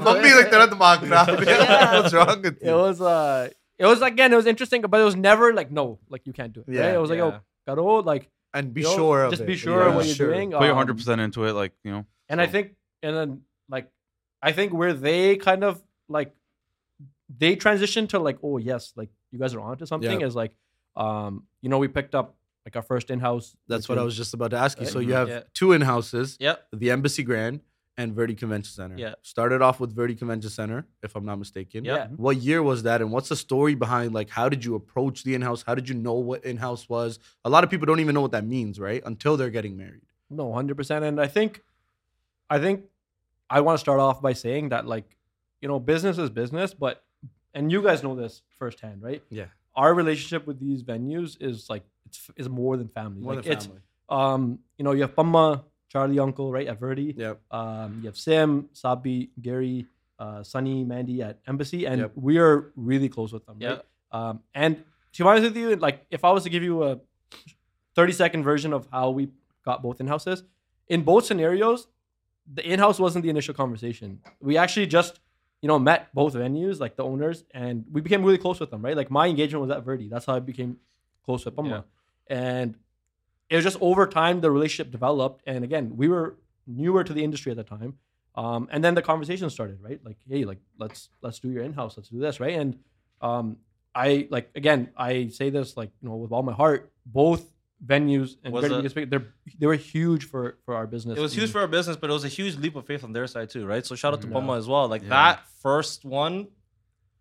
[0.05, 1.01] mummy, like, tera dimag
[2.03, 2.71] What's wrong with you?
[2.71, 5.99] It was uh, it was again it was interesting but it was never like no
[6.09, 6.95] like you can't do it Yeah, right?
[6.95, 7.31] it was like yeah.
[7.31, 9.47] yo karo like And be you know, sure of just it.
[9.47, 10.33] be sure Yeah, of what you're sure.
[10.33, 12.07] doing Put your um, hundred percent into it, like you know.
[12.31, 13.29] and I think and then
[13.69, 13.87] like
[14.43, 16.35] I think where they kind of like
[17.43, 20.27] they transitioned to like oh yes like you guys are onto something Yeah.
[20.27, 20.53] is like
[20.97, 24.17] um you know we picked up like our first in-house That's which what I was
[24.17, 24.85] just about to ask you.
[24.85, 24.93] Right?
[24.93, 25.43] So you have Yeah.
[25.55, 26.67] two in houses, Yep.
[26.73, 27.61] the Embassy Grand
[27.99, 28.95] and Verdi Convention Center.
[28.97, 29.15] Yeah.
[29.23, 31.85] Started off with Verdi Convention Center, if I'm not mistaken.
[31.85, 31.97] Yeah.
[31.97, 34.15] yeah What year was that, and what's the story behind?
[34.15, 35.65] Like, how did you approach the in-house?
[35.67, 37.19] How did you know what in-house was?
[37.45, 39.03] A lot of people don't even know what that means, right?
[39.05, 40.03] Until they're getting married.
[40.31, 41.05] No, hundred percent.
[41.05, 41.61] And I think,
[42.49, 42.85] I think,
[43.51, 45.17] I want to start off by saying that, like,
[45.61, 47.03] you know, business is business, but
[47.53, 49.23] and you guys know this firsthand, right?
[49.29, 49.47] Yeah.
[49.75, 53.23] Our relationship with these venues is like it's is more than family.
[53.23, 53.81] More like, than it's family.
[54.09, 57.15] um, you know, you have Pamma, Charlie Uncle, right at Verdi.
[57.17, 57.41] Yep.
[57.51, 59.87] Um, you have Sam, Sabi, Gary,
[60.19, 62.13] uh, Sunny, Mandy at Embassy, and Yep.
[62.17, 63.59] we are really close with them.
[63.61, 63.81] Right?
[64.11, 64.77] Um, and
[65.13, 66.99] to be honest with you, like if I was to give you a
[67.95, 69.29] 30 second version of how we
[69.65, 70.45] got both in houses,
[70.89, 71.87] in both scenarios,
[72.53, 74.21] the in house wasn't the initial conversation.
[74.41, 75.21] We actually just,
[75.61, 78.83] you know, met both venues, like the owners, and we became really close with them,
[78.83, 78.97] right?
[78.97, 80.09] Like my engagement was at Verdi.
[80.09, 80.79] That's how I became
[81.25, 81.85] close with Pamma.
[82.29, 82.75] And
[83.51, 85.43] it was just over time the relationship developed.
[85.47, 87.95] And again, we were newer to the industry at the time.
[88.35, 90.01] Um, and then the conversation started, right?
[90.05, 92.55] Like, hey, like let's let's do your in-house, let's do this, right?
[92.55, 92.79] And
[93.21, 93.57] um,
[93.95, 96.93] I like again, I say this like you know with all my heart.
[97.07, 97.51] Both
[97.85, 99.27] venues and Was a- Vegas they're
[99.59, 101.17] they were huge for for our business.
[101.19, 103.13] It was huge for our business, but it was a huge leap of faith on
[103.13, 103.85] their side too, right?
[103.87, 104.35] So shout out to Yeah.
[104.35, 104.87] Pamma as well.
[104.89, 105.09] Like Yeah.
[105.11, 106.49] that first one,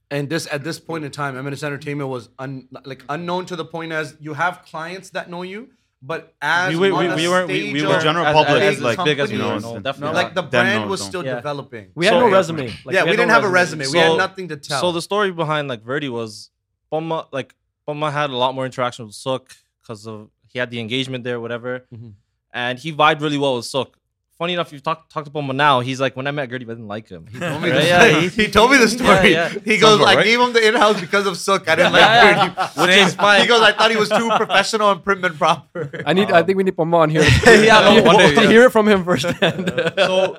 [0.09, 3.65] And this at this point in time, Eminence Entertainment was un, like unknown to the
[3.65, 5.69] point as you have clients that know you,
[6.01, 8.61] but as we, we, on we, we weren't we, stage we were general as, public,
[8.61, 11.25] as, like, big as you know, No, definitely like the Dan brand knows, was still
[11.25, 11.35] Yeah.
[11.35, 11.89] developing.
[11.95, 12.67] we had So- no resume.
[12.85, 13.85] Like, yeah, we, had didn't no have a resume.
[13.87, 14.79] we had nothing to tell.
[14.81, 16.51] So the story behind like Verdi was
[16.91, 17.55] Pamma like
[17.87, 21.39] Pamma had a lot more interaction with Sook because of he had the engagement there,
[21.39, 22.13] whatever, Mhm.
[22.53, 23.97] and he vibed really well with Sook.
[24.37, 25.79] Funny enough, you talk talked to Pamma now.
[25.79, 27.25] He's like, when I met Gertie, I didn't like him.
[27.25, 27.81] He told me Right?
[27.81, 28.21] the Yeah, story.
[28.29, 29.31] he- he, told me the story.
[29.31, 29.59] Yeah, yeah.
[29.65, 30.23] He goes, about I right.
[30.25, 31.67] gave him the in-house because of Sook.
[31.67, 32.53] I didn't like Yeah, Verdi.
[32.55, 32.69] yeah.
[32.85, 33.41] Which is fine.
[33.41, 36.03] He goes, I thought he was too professional and prim and proper.
[36.05, 36.29] I need.
[36.31, 37.23] I think we need Pamma on here.
[37.47, 39.73] Yeah, no, one day, to hear it from him firsthand.
[39.97, 40.37] so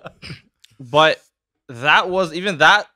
[0.79, 1.21] but
[1.69, 2.87] that was even that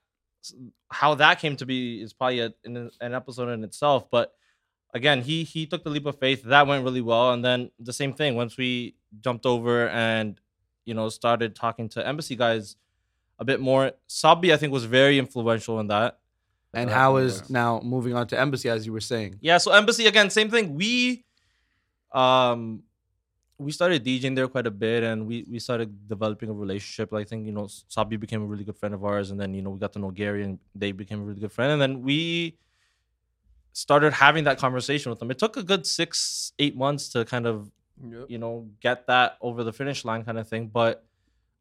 [0.91, 4.33] how that came to be is probably a, an, an episode in itself but
[4.95, 7.93] again he he took the leap of faith that went really well and then the
[7.93, 10.38] same thing once we jumped over and
[10.85, 12.77] you know started talking to embassy guys
[13.38, 16.18] a bit more sabi i think was very influential in that
[16.75, 19.37] and how is now moving on to Embassy, as you were saying?
[19.40, 21.25] yeah so embassy again same thing we
[22.12, 22.83] um
[23.62, 27.12] we started DJing there quite a bit and we we started developing a relationship.
[27.12, 29.62] I think, you know, Sabi became a really good friend of ours and then, you
[29.62, 31.73] know, we got to know Gary and they became a really good friend.
[31.73, 32.59] And then we
[33.73, 35.31] started having that conversation with them.
[35.31, 37.71] It took a good six, eight months to kind of,
[38.28, 40.68] you know, get that over the finish line kind of thing.
[40.68, 41.05] But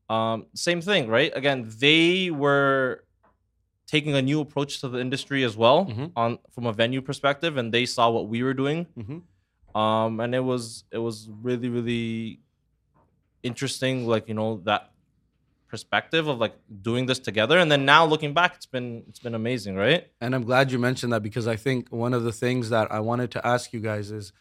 [0.09, 1.31] um, same thing, right?
[1.35, 3.03] Again, they were
[3.87, 6.11] taking a new approach to the industry as well Mhm.
[6.15, 9.77] on from a venue perspective and they saw what we were doing Mm-hmm.
[9.77, 12.39] um and it was it was really really
[13.43, 14.91] interesting like you know that
[15.67, 19.33] perspective of like doing this together and then now looking back it's been it's been
[19.35, 22.69] amazing right And I'm glad you mentioned that because I think one of the things
[22.69, 24.31] that I wanted to ask you guys is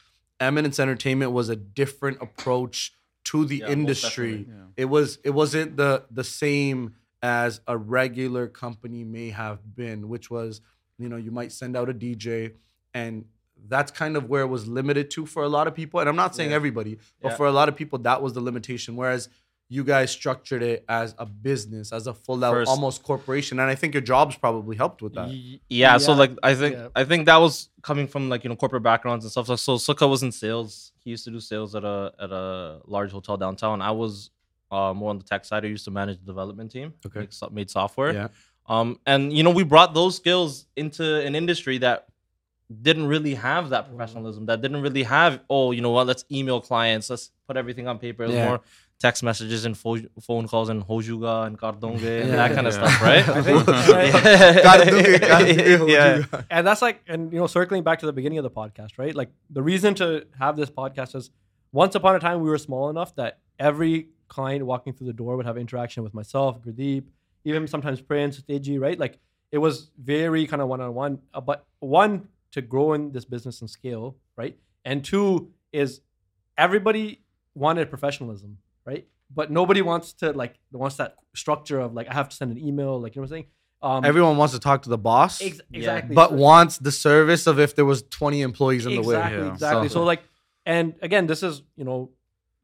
[0.41, 2.93] Eminence Entertainment was a different approach
[3.25, 4.39] to the Yeah, industry.
[4.39, 4.65] definitely.
[4.77, 10.31] It was it wasn't the the same as a regular company may have been, which
[10.31, 10.63] was,
[10.99, 12.55] you know, you might send out a DJ
[12.95, 13.27] and
[13.69, 16.01] that's kind of where it was limited to for a lot of people.
[16.01, 16.57] And I'm not saying Yeah.
[16.57, 17.37] everybody, but Yeah.
[17.37, 18.97] for a lot of people that was the limitation.
[18.97, 19.29] Whereas
[19.73, 23.61] you guys structured it as a business, as a full out First- almost corporation.
[23.61, 25.29] And I think your jobs probably helped with that.
[25.31, 26.89] Ye- yeah, so like i think yeah.
[26.97, 27.55] i think that was
[27.89, 30.91] coming from like you know corporate backgrounds and stuff so, so sukha was in sales
[31.05, 34.31] he used to do sales at a at a large hotel downtown i was
[34.73, 37.21] uh, more on the tech side i used to manage the development team Okay.
[37.21, 38.29] make so- made software Yeah.
[38.75, 42.07] Um, and you know, we brought those skills into an industry that
[42.83, 46.61] didn't really have that professionalism, that didn't really have, oh, you know what, let's email
[46.61, 48.23] clients, let's put everything on paper.
[48.25, 48.49] It was Yeah.
[48.49, 48.61] more
[49.01, 52.87] text messages and pho- phone calls and hojuga and cardonge and that kind of Yeah.
[52.89, 53.29] stuff, right?
[53.39, 56.43] I think- Cardonge, cardonge, yeah.
[56.51, 59.15] and that's like and you know circling back to the beginning of the podcast right
[59.15, 61.31] like the reason to have this podcast is
[61.73, 65.37] once upon a time we were small enough that every client walking through the door
[65.37, 67.05] would have interaction with myself, Gurdeep,
[67.45, 68.99] even sometimes Prince, Teji, right?
[68.99, 69.19] Like
[69.53, 71.19] it was very kind of one on one.
[71.35, 74.57] Uh, but one to grow in this business and scale, right?
[74.85, 76.01] And two is
[76.59, 77.23] everybody
[77.55, 78.59] wanted professionalism,
[78.91, 79.05] right?
[79.39, 81.11] But nobody wants to like wants that
[81.43, 83.47] structure of like I have to send an email, like you know what I'm saying.
[83.83, 85.79] Um, Everyone wants to talk to the boss, ex- Yeah.
[85.81, 89.15] exactly, but So- wants the service of if there was 20 employees in the way.
[89.17, 89.53] exactly, Yeah.
[89.55, 89.89] exactly.
[89.89, 90.05] So- So.
[90.13, 90.23] like,
[90.67, 91.99] and again, this is you know,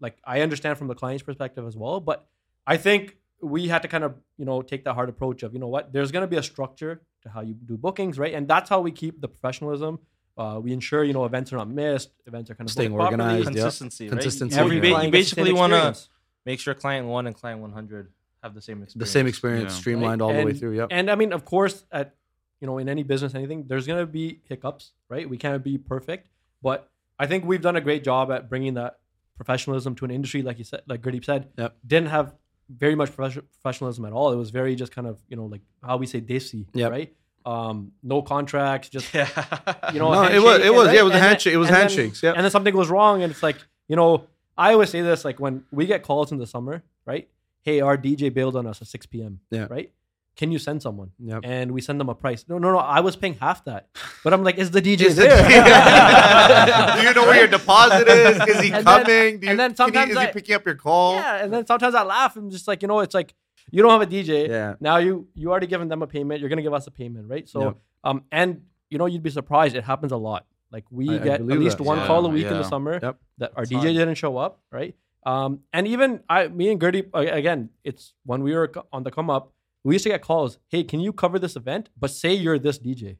[0.04, 2.18] like I understand from the client's perspective as well, but
[2.66, 3.16] I think
[3.54, 5.92] we had to kind of you know take that hard approach of you know what
[5.94, 8.34] there's going to be a structure to how you do bookings, right?
[8.34, 9.92] And that's how we keep the professionalism.
[10.36, 13.00] Uh, we ensure you know events are not missed, events are kind of Staying booked
[13.00, 13.22] properly.
[13.24, 13.62] organized, yeah.
[13.62, 14.10] Consistency, right?
[14.16, 14.82] Consistency, You, Every yeah.
[14.82, 16.10] you client gets the same basically want to experience.
[16.46, 18.10] Make sure client one and client 100
[18.42, 18.94] have the same experience.
[18.94, 19.80] The same experience, Yeah.
[19.80, 20.26] streamlined Right?
[20.26, 20.76] all the way through.
[20.76, 20.88] Yep.
[20.92, 22.14] And I mean, of course, at
[22.60, 25.28] you know, in any business, anything, there's gonna be hiccups, right?
[25.28, 26.28] We can't be perfect,
[26.62, 28.98] but I think we've done a great job at bringing that
[29.36, 31.76] professionalism to an industry, like you said, like Gurdeep said, Yep.
[31.86, 32.34] didn't have
[32.70, 34.32] very much profession- professionalism at all.
[34.32, 36.90] It was very just kind of you know like how we say desi, Yep.
[36.90, 37.14] right?
[37.44, 39.28] Um, no contracts, just Yeah.
[39.92, 40.12] you know.
[40.12, 41.68] No, it was- it was- and yeah, it was a and then- handshake- it was
[41.68, 42.32] handshakes, yeah.
[42.32, 43.56] And then something goes wrong, and it's like
[43.88, 44.26] you know,
[44.58, 47.28] I always say this like when we get calls in the summer, right?
[47.62, 49.40] Hey, our DJ bailed on us at 6 p.m.
[49.50, 49.66] Yeah.
[49.68, 49.92] Right?
[50.36, 51.12] Can you send someone?
[51.18, 51.40] Yep.
[51.44, 52.44] And we send them a price.
[52.46, 52.78] No, no, no.
[52.78, 53.88] I was paying half that,
[54.22, 55.30] but I'm like, is the DJ Is there?
[56.96, 58.36] Do you know where your deposit is?
[58.56, 59.40] Is he And then- coming?
[59.40, 61.14] Do you, and then can he- sometimes is he picking up your call?
[61.14, 61.42] yeah.
[61.42, 62.36] And then sometimes I laugh.
[62.36, 63.34] I'm just like, you know, it's like
[63.70, 64.48] you don't have a DJ.
[64.48, 64.74] Yeah.
[64.80, 66.40] Now you you already given them a payment.
[66.40, 67.48] You're gonna give us a payment, right?
[67.48, 67.76] So, Yep.
[68.04, 69.74] um, and you know, you'd be surprised.
[69.74, 70.46] It happens a lot.
[70.72, 71.84] Like we I- I get at least that.
[71.84, 73.16] one Yeah, call a week in the summer Yep.
[73.38, 73.94] that our It's DJ hard.
[73.94, 74.94] didn't show up, right?
[75.24, 79.28] Um, and even I, me and Gertie, again, it's when we were on the come
[79.30, 79.52] up,
[79.84, 80.58] we used to get calls.
[80.68, 81.88] Hey, can you cover this event?
[81.98, 83.16] But say you're this DJ,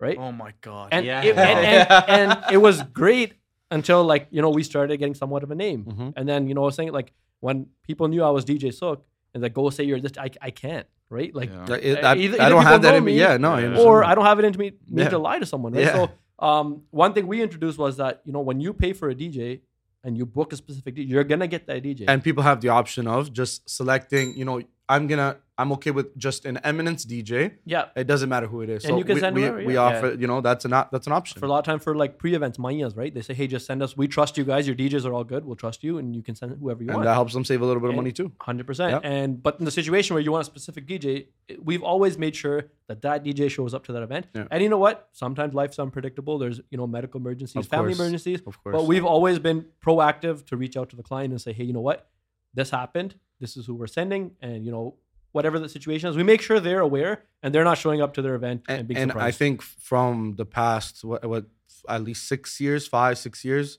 [0.00, 0.16] right?
[0.18, 0.88] Oh my god.
[0.92, 1.22] and, Yeah.
[1.22, 1.58] it, and,
[2.08, 3.34] and, and it was great
[3.70, 6.12] until like you know we started getting somewhat of a name, Mhm.
[6.16, 9.04] and then you know I was saying like when people knew I was DJ Sook
[9.34, 11.32] and like go say you're this, I, I can't, right?
[11.34, 11.74] Like Yeah.
[11.76, 13.12] It- Uh, I, either- I don't have that in me.
[13.14, 13.52] me Yeah, no.
[13.52, 13.78] I Yeah.
[13.78, 14.02] or.
[14.04, 15.10] I don't have it in me, me Yeah.
[15.10, 15.82] to lie to someone, right?
[15.84, 15.94] Yeah.
[16.06, 19.14] So um, one thing we introduced was that you know when you pay for a
[19.14, 19.60] DJ
[20.04, 22.04] and you book a specific DJ, you're gonna get that DJ.
[22.08, 24.36] and people have the option of just selecting.
[24.36, 25.38] You know, I'm gonna.
[25.58, 27.54] I'm okay with just an Eminence DJ.
[27.64, 28.84] yeah, It doesn't matter who it is.
[28.84, 29.80] And so you can we, send we, whoever, we yeah.
[29.80, 30.12] offer.
[30.12, 31.40] You know, that's an op- that's an option.
[31.40, 33.12] for a lot of time for like pre-events, manias, right?
[33.12, 33.96] They say, hey, just send us.
[33.96, 34.66] We trust you guys.
[34.66, 35.46] Your DJs are all good.
[35.46, 37.04] We'll trust you, and you can send whoever you and want.
[37.04, 38.32] And that helps them save a little bit of money too.
[38.38, 39.02] Hundred percent.
[39.02, 41.28] And but in the situation where you want a specific DJ,
[41.62, 44.26] we've always made sure that that DJ shows up to that event.
[44.34, 44.46] Yeah.
[44.50, 45.08] And you know what?
[45.12, 46.36] Sometimes life's unpredictable.
[46.38, 48.00] There's you know medical emergencies, Of family course.
[48.00, 48.40] emergencies.
[48.46, 48.74] Of course.
[48.74, 51.72] But we've always been proactive to reach out to the client and say, hey, you
[51.72, 52.10] know what?
[52.52, 53.14] This happened.
[53.40, 54.96] This is who we're sending, and you know
[55.32, 58.22] whatever the situation is, we make sure they're aware and they're not showing up to
[58.22, 61.44] their event and, and, being and I think from the past, what, what,
[61.90, 63.78] at least six years, five, six years,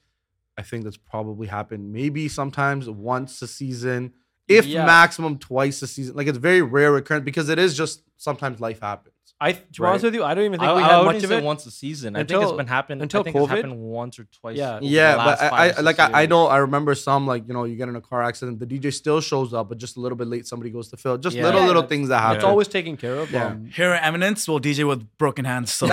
[0.56, 4.13] I think that's probably happened maybe sometimes once a season,
[4.48, 4.86] if Yeah.
[4.86, 6.15] maximum twice a season.
[6.15, 9.15] Like it's very rare occurrence because it is just sometimes life happens.
[9.40, 9.90] I, to be Right.
[9.90, 11.44] honest with you, I don't even think I, we I had wouldn't much of it.
[11.44, 12.16] once a season.
[12.16, 13.02] I think it's been happening.
[13.04, 13.50] until I think it's COVID.
[13.50, 14.58] happened once or twice.
[14.58, 14.76] Yeah.
[14.78, 16.96] over Yeah, the but last I, five I or like I, I know I remember
[16.96, 19.70] some like you know you get in a car accident, the DJ still shows up,
[19.70, 20.48] but just a little bit late.
[20.48, 21.18] Somebody goes to fill.
[21.18, 21.44] Just Yeah.
[21.44, 22.38] little Yeah, little things that happen.
[22.38, 23.30] It's always taken care of.
[23.32, 23.48] Yeah.
[23.48, 25.72] Um, Here at Eminence, we'll DJ with broken hands.
[25.74, 25.88] So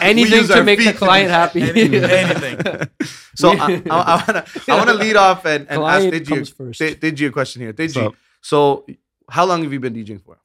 [0.00, 1.62] anything to make the feet to client happy.
[1.62, 2.58] anything.
[3.34, 6.48] So I, I, I wanna I wanna lead off and, and ask Client Digi, comes
[6.50, 6.80] first.
[6.80, 7.72] a, Digi a question here.
[7.72, 8.14] Digi, up?
[8.40, 8.86] so
[9.28, 10.36] how long have you been DJing for?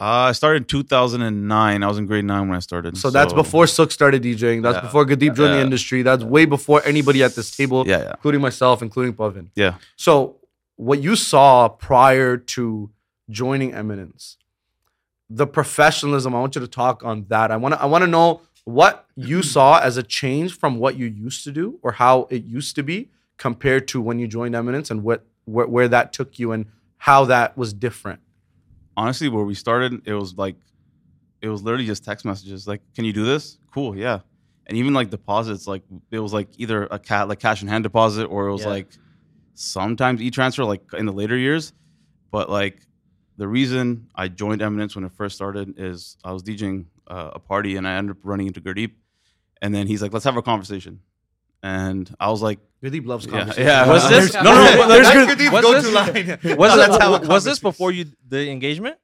[0.00, 1.82] Uh, I started in 2009.
[1.82, 2.96] I was in grade nine when I started.
[2.96, 4.62] So that's before Sook started DJing.
[4.62, 4.80] That's Yeah.
[4.80, 6.00] before Gurdeep joined the industry.
[6.02, 9.48] That's way before anybody at this table, Yeah, yeah, including myself, including Pavan.
[9.54, 9.74] yeah.
[9.96, 10.36] So
[10.76, 12.90] what you saw prior to
[13.28, 14.38] joining Eminence,
[15.28, 16.34] the professionalism.
[16.34, 17.50] I want you to talk on that.
[17.50, 17.82] I want to.
[17.82, 21.52] I want to know what you saw as a change from what you used to
[21.52, 25.26] do, or how it used to be, compared to when you joined Eminence, and what
[25.44, 28.20] where, where that took you, and how that was different.
[29.00, 30.56] Honestly, where we started, it was like,
[31.40, 32.68] it was literally just text messages.
[32.68, 33.56] Like, can you do this?
[33.72, 34.18] Cool, yeah.
[34.66, 37.82] And even like deposits, like it was like either a cat like cash in hand
[37.84, 38.68] deposit, or it was Yeah.
[38.76, 38.88] like
[39.54, 41.72] sometimes e transfer, like in the later years.
[42.30, 42.76] But like
[43.38, 47.38] the reason I joined Eminence when it first started is I was DJing uh, a
[47.38, 48.92] party and I ended up running into Gurdeep,
[49.62, 51.00] and then he's like, "Let's have a conversation,"
[51.62, 53.66] and I was like, Gurdeep loves Yeah, conversation.
[53.66, 53.86] yeah.
[53.88, 55.92] Was this- no, no, no, there's That's good- was go-to this-
[56.44, 56.56] line.
[56.58, 58.96] Was, No, it, let's have a was this before you the engagement?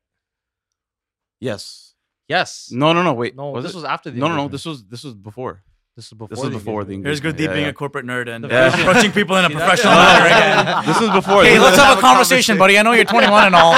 [1.41, 1.95] "Yes."
[2.29, 2.71] Yes.
[2.73, 3.13] No, no, no.
[3.15, 3.37] Wait.
[3.37, 3.77] No, was this it?
[3.77, 4.49] was after the No, no, no.
[4.49, 5.63] This was this was before.
[5.95, 6.29] This is before.
[6.29, 7.07] This was the before the engagement.
[7.07, 7.39] Here's engagement.
[7.39, 7.71] Gurdeep Yeah, being yeah.
[7.71, 8.81] a corporate nerd and Yeah.
[8.81, 10.87] approaching people in a professional manner again.
[10.87, 11.45] This was before.
[11.45, 12.79] Hey, let's was- have a conversation, buddy.
[12.79, 13.73] I know you're 21 and all.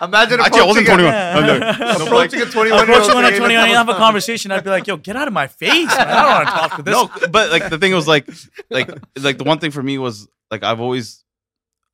[0.00, 1.14] Imagine Actually, I wasn't approaching 21.
[1.14, 2.06] a- I'm joking.
[2.06, 4.50] Approaching a 21 Approach one at 21 and have a conversation.
[4.50, 5.86] I'd be like, yo, get out of my face.
[5.86, 5.90] Man.
[6.08, 6.92] I don't want to talk to this.
[7.22, 8.28] no, but like the thing was like,
[8.70, 8.88] like,
[9.20, 11.24] like the one thing for me was like I've always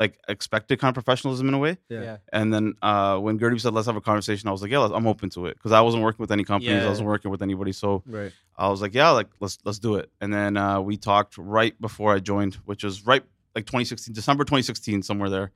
[0.01, 1.77] like expected kind of professionalism in a way.
[1.89, 2.03] Yeah.
[2.03, 2.17] Yeah.
[2.33, 5.07] And then uh, when Gertie said let's have a conversation, I was like, yeah, I'm
[5.09, 7.73] open to it because I wasn't working with any companies, I wasn't working with anybody,
[7.73, 8.33] so Right.
[8.57, 10.11] I was like, yeah, like let's let's do it.
[10.21, 13.23] And then uh, we talked right before I joined, which was right
[13.57, 15.51] like 2016, December 2016, somewhere there.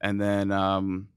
[0.00, 1.08] And then um,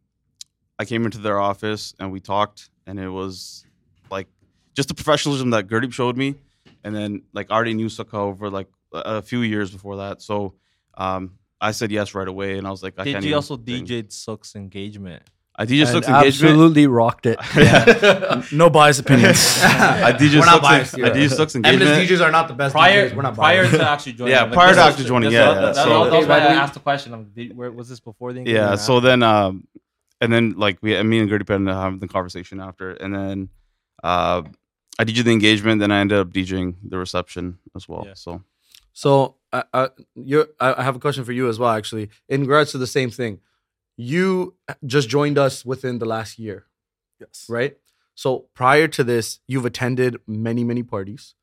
[0.81, 3.63] I came into their office and we talked, and it was
[4.09, 4.27] like
[4.75, 6.33] just the professionalism that Gurdeep showed me,
[6.83, 10.23] and then like I already knew Sukha over like a, a few years before that,
[10.23, 10.55] so
[10.97, 13.57] um, I said yes right away, and I was like, I Did can't you also
[13.57, 13.87] think.
[13.87, 15.21] DJ'd Suk's engagement?
[15.53, 16.51] I DJ And Suk's engagement.
[16.51, 17.37] absolutely rocked it.
[18.53, 19.37] No biased opinions.
[19.61, 20.97] I DJ We're not Suk's, biased I.
[21.11, 22.09] DJ Suk's Eminence engagement.
[22.09, 23.15] DJs are not the best Prior, DJs.
[23.15, 23.77] We're not prior biased.
[23.79, 24.33] to actually joining.
[24.33, 25.73] Yeah, Like, prior to actually joining, that's- yeah, That, yeah.
[25.73, 27.13] that, So- that was why I we- asked the question.
[27.13, 29.67] I'm, did, where, was this before the yeah engagement or so then um
[30.21, 33.49] and then like we me and Gertie Penn having the conversation after and then
[34.03, 34.43] uh
[34.99, 38.13] I DJed the engagement then I ended up DJing the reception as well Yeah.
[38.15, 38.43] so
[38.93, 39.35] So,
[40.15, 42.87] you're, I I have a question for you as well, actually, in regards to the
[42.87, 43.39] same thing.
[43.97, 44.55] You
[44.85, 46.65] just joined us within the last year,
[47.19, 47.45] yes.
[47.49, 47.73] right?
[48.15, 51.35] So, prior to this, you've attended many, many parties.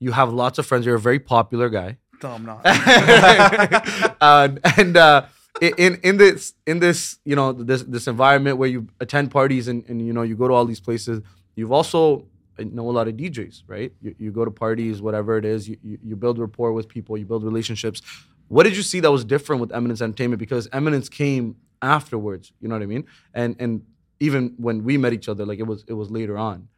[0.00, 0.84] You have lots of friends.
[0.86, 1.98] You're a very popular guy.
[2.22, 2.60] No, I'm not.
[4.20, 5.26] uh, and uh,
[5.60, 9.84] in in this in this you know this this environment where you attend parties and,
[9.88, 11.22] and you know you go to all these places,
[11.54, 12.26] you've also
[12.58, 13.92] know a lot of DJs, right?
[14.00, 17.16] You, you go to parties, whatever it is, you, you you build rapport with people,
[17.16, 18.02] you build relationships.
[18.48, 20.38] What did you see that was different with Eminence Entertainment?
[20.38, 23.04] Because Eminence came afterwards, you know what I mean?
[23.34, 23.82] And and
[24.20, 26.68] even when we met each other, like it was it was later on.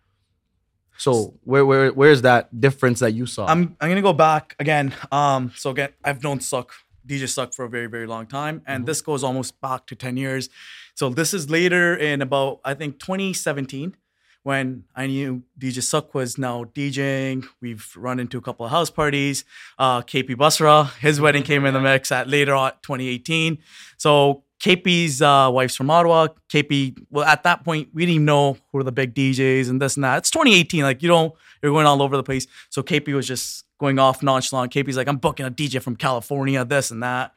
[0.96, 3.46] So where where where's that difference that you saw?
[3.46, 4.92] I'm I'm gonna go back again.
[5.12, 6.72] Um, so again, I've known Suk,
[7.08, 10.16] DJ Suk for a very very long time, and this goes almost back to ten
[10.16, 10.48] years.
[10.94, 13.96] So this is later in about I think 2017
[14.42, 17.46] when I knew DJ Suk was now DJing.
[17.60, 19.44] We've run into a couple of house parties.
[19.78, 23.58] Uh, KP Basra, his wedding came in the mix at later on 2018.
[23.96, 26.28] So KP's uh, wife's from Ottawa.
[26.48, 29.80] KP, well, at that point, we didn't even know who were the big DJs and
[29.80, 30.18] this and that.
[30.18, 30.82] It's 2018.
[30.82, 32.46] Like, you know, you're going all over the place.
[32.70, 34.72] So KP was just going off nonchalant.
[34.72, 37.34] KP's like, I'm booking a DJ from California, this and that.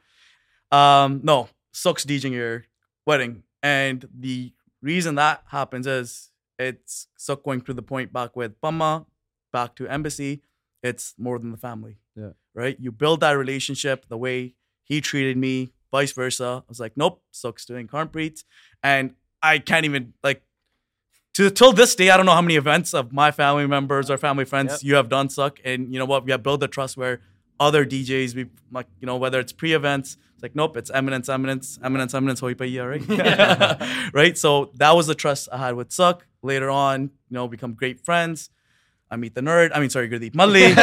[0.72, 2.64] Um, no, Suk's DJing your
[3.06, 3.44] wedding.
[3.62, 9.06] And the reason that happens is it's Suk going through the point back with Pamma,
[9.52, 10.42] back to Embassy.
[10.82, 11.98] It's more than the family.
[12.16, 12.30] Yeah.
[12.54, 12.76] Right?
[12.80, 16.64] You build that relationship the way he treated me, vice versa.
[16.66, 18.42] I was like, nope, Suk's doing Carnpreets.
[18.82, 20.42] And I can't even like
[21.34, 24.18] to till this day, I don't know how many events of my family members or
[24.18, 24.80] family friends Yep.
[24.82, 25.60] you have done Suk.
[25.64, 26.24] And you know what?
[26.24, 27.20] We have built the trust where
[27.60, 31.78] other DJs, we like, you know, whether it's pre-events, it's like, nope, it's eminence, eminence,
[31.82, 33.04] eminence, eminence, hoi pa iya, right?
[34.12, 34.36] right?
[34.36, 36.26] So that was the trust I had with Suk.
[36.42, 38.50] Later on, you know, become great friends.
[39.12, 39.70] I meet the nerd.
[39.74, 40.72] I mean, sorry, Gurdeep Malli.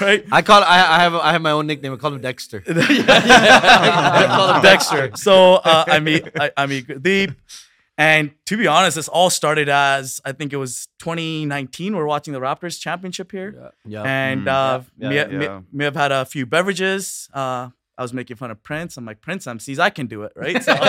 [0.00, 0.24] right?
[0.32, 1.92] I call I, I have I have my own nickname.
[1.92, 2.62] I call him Dexter.
[2.72, 2.80] Yeah,
[4.12, 5.10] I call him Dexter.
[5.16, 7.36] So uh, I meet I, I meet Gurdeep.
[7.98, 11.94] And to be honest, this all started as I think it was 2019.
[11.94, 14.02] We are watching the Raptors championship here, Yeah.
[14.02, 14.48] and Mm.
[14.48, 15.26] uh, Yeah, may, yeah.
[15.26, 17.28] may- may have had a few beverages.
[17.32, 18.96] Uh, I was making fun of Prince.
[18.96, 20.60] I'm like Prince MCs, I can do it, right?
[20.64, 20.80] So, it's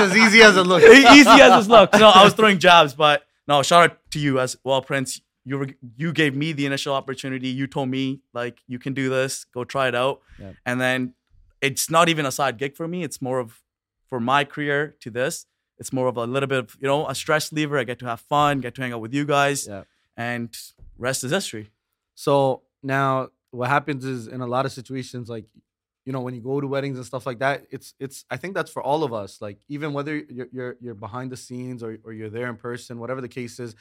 [0.00, 0.84] as easy as it looks.
[0.86, 1.98] easy as it looks.
[1.98, 3.62] No, I was throwing jabs, but no.
[3.62, 5.20] Shout out to you as well, Prince.
[5.44, 5.68] You were
[6.02, 7.48] you gave me the initial opportunity.
[7.60, 8.04] You told me
[8.40, 9.32] like you can do this.
[9.56, 10.16] Go try it out.
[10.42, 10.52] Yeah.
[10.68, 11.14] And then
[11.60, 12.98] it's not even a side gig for me.
[13.08, 13.48] It's more of
[14.10, 15.34] for my career to this.
[15.80, 17.76] It's more of a little bit of you know a stress lever.
[17.82, 19.82] I get to have fun, get to hang out with you guys, Yeah.
[20.16, 20.48] and
[21.06, 21.66] rest is history.
[22.14, 23.08] So now
[23.50, 25.46] what happens is in a lot of situations, like
[26.04, 28.54] you know, when you go to weddings and stuff like that, it's it's I think
[28.54, 29.40] that's for all of us.
[29.40, 32.98] Like even whether you're you're, you're behind the scenes or, or you're there in person,
[32.98, 33.74] whatever the case is,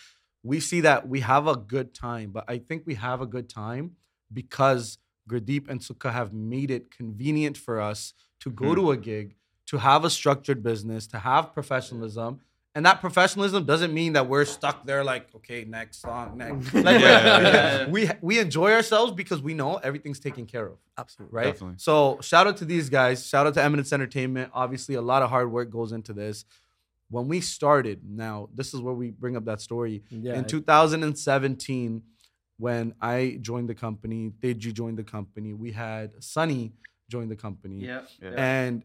[0.44, 2.32] we see that we have a good time.
[2.32, 3.96] But I think we have a good time
[4.32, 4.98] because
[5.30, 8.76] Gurdeep and Sukha have made it convenient for us to go Mhm.
[8.76, 9.36] to a gig,
[9.68, 12.42] to have a structured business, to have professionalism.
[12.74, 16.74] And that professionalism doesn't mean that we're stuck there like, okay, next song, next.
[16.88, 17.90] Like, Yeah.
[17.90, 21.36] we we enjoy ourselves because we know everything's taken care of, Absolutely.
[21.36, 21.46] right?
[21.54, 21.76] Definitely.
[21.80, 23.28] So shout out to these guys.
[23.28, 24.52] Shout out to Eminence Entertainment.
[24.54, 26.46] Obviously, a lot of hard work goes into this.
[27.10, 30.04] When we started, now this is where we bring up that story.
[30.10, 30.36] Yeah.
[30.36, 32.04] In 2017,
[32.58, 35.52] when I joined the company, Teji joined the company.
[35.54, 36.72] We had Sunny
[37.10, 38.04] join the company, Yeah.
[38.22, 38.84] and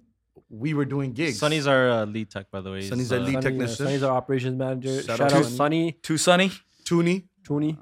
[0.49, 1.39] we were doing gigs.
[1.39, 2.81] Sunny's our uh, lead tech, by the way.
[2.81, 3.77] He's, Sunny's our uh, lead Sunny, uh, technician.
[3.87, 5.03] Sunny's our operations manager.
[5.03, 5.57] Shout Shout, out out Sunny.
[5.57, 6.51] Sunny, Too sunny.
[6.85, 7.25] Tooney.
[7.47, 7.77] Tooney.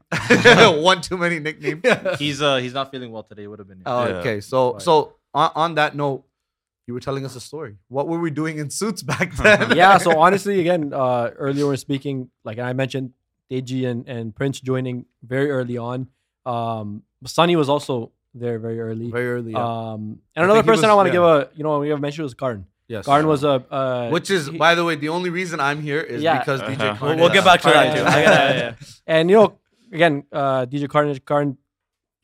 [0.83, 1.83] One too many nicknames.
[2.19, 3.47] He's uh he's not feeling well today.
[3.47, 3.79] Would have been.
[3.79, 3.85] here.
[3.87, 4.15] Oh, Yeah.
[4.17, 4.41] okay.
[4.41, 4.83] So Right.
[4.83, 6.25] so on, on that note,
[6.87, 7.77] you were telling us a story.
[7.89, 9.75] What were we doing in suits back then?
[9.77, 9.97] yeah.
[9.99, 13.13] So honestly, again, uh, earlier when speaking, like I mentioned,
[13.51, 16.09] Teji and, and Prince joining very early on.
[16.45, 19.11] Um, Sunny was also there very early.
[19.11, 19.53] very early.
[19.53, 19.65] Yeah.
[19.65, 21.15] Um, I and another think he person I want to yeah.
[21.15, 22.67] give a, you know, we have mentioned was Karn.
[22.89, 23.05] yes.
[23.07, 26.01] Karn was a, uh, Which is, he- by the way, the only reason I'm here
[26.01, 26.39] is Yeah.
[26.41, 26.99] because DJ Uh-huh.
[26.99, 27.19] Karn.
[27.19, 28.03] We'll is- get back to that too.
[28.03, 28.75] yeah, yeah, yeah.
[29.07, 29.59] and you know,
[29.93, 31.57] again, uh, DJ Karn, Karn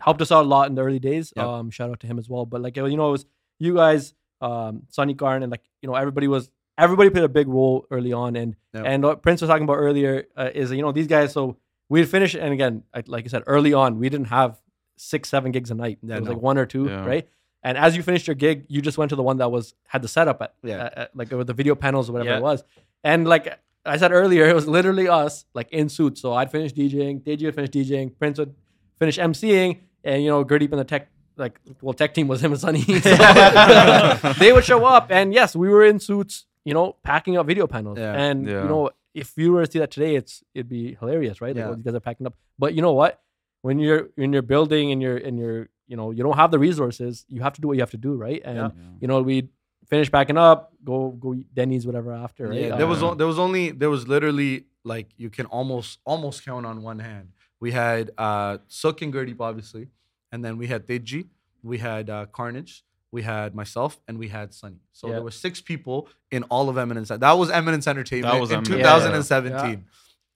[0.01, 1.33] helped us out a lot in the early days.
[1.37, 1.45] Yep.
[1.47, 2.45] Um, shout out to him as well.
[2.47, 3.27] But like you know, it was
[3.59, 7.47] you guys, um, Sunny Karn, and like you know, everybody was everybody played a big
[7.49, 8.35] role early on.
[8.37, 8.85] And Yep.
[8.87, 11.33] and what Prince was talking about earlier uh, is you know these guys.
[11.33, 11.57] So
[11.89, 14.59] we'd finish, and again, like I said early on, we didn't have
[15.01, 15.99] six, seven gigs a night.
[16.03, 16.35] Yeah, it was no.
[16.35, 17.05] like one or two, Yeah.
[17.07, 17.29] right?
[17.63, 20.03] And as you finished your gig, you just went to the one that was had
[20.03, 20.85] the setup at, Yeah.
[20.87, 22.39] at- at- like with the video panels or whatever Yeah.
[22.39, 22.65] it was.
[23.05, 26.21] And like I said earlier, it was literally us, like in suits.
[26.21, 28.55] So I'd finish DJing, Teji would finish DJing, Prince would
[28.99, 32.53] finish MCing, and you know, Gurdeep and the tech, like, well, tech team was him
[32.53, 32.83] and Sunny.
[33.01, 37.47] So they would show up, and yes, we were in suits, you know, packing up
[37.47, 37.99] video panels.
[37.99, 38.13] Yeah.
[38.15, 41.55] And you know, if you were to see that today, it's it'd be hilarious, right?
[41.57, 41.71] Like, Yeah.
[41.77, 42.35] you guys are packing up.
[42.59, 43.21] But you know what?
[43.63, 46.59] When you're when you're building and you're and you're you know you don't have the
[46.59, 48.41] resources, you have to do what you have to do, right?
[48.45, 48.71] And Yeah.
[49.01, 49.49] you know we
[49.89, 52.61] finish packing up, go go eat Denny's, whatever after, right?
[52.61, 55.99] Yeah, there was Uh, o- there was only there was literally like you can almost
[56.05, 57.29] almost count on one hand.
[57.61, 59.89] We had uh Suk and Gurdeep obviously,
[60.33, 61.27] and then we had Teji,
[61.63, 62.83] we had uh, Carnage,
[63.13, 64.81] we had myself, and we had Sunny.
[64.93, 65.15] So Yeah.
[65.15, 67.09] there were six people in all of Eminence.
[67.09, 69.41] That was Eminence Entertainment That was in Eminence, yeah.
[69.43, 69.85] 2017,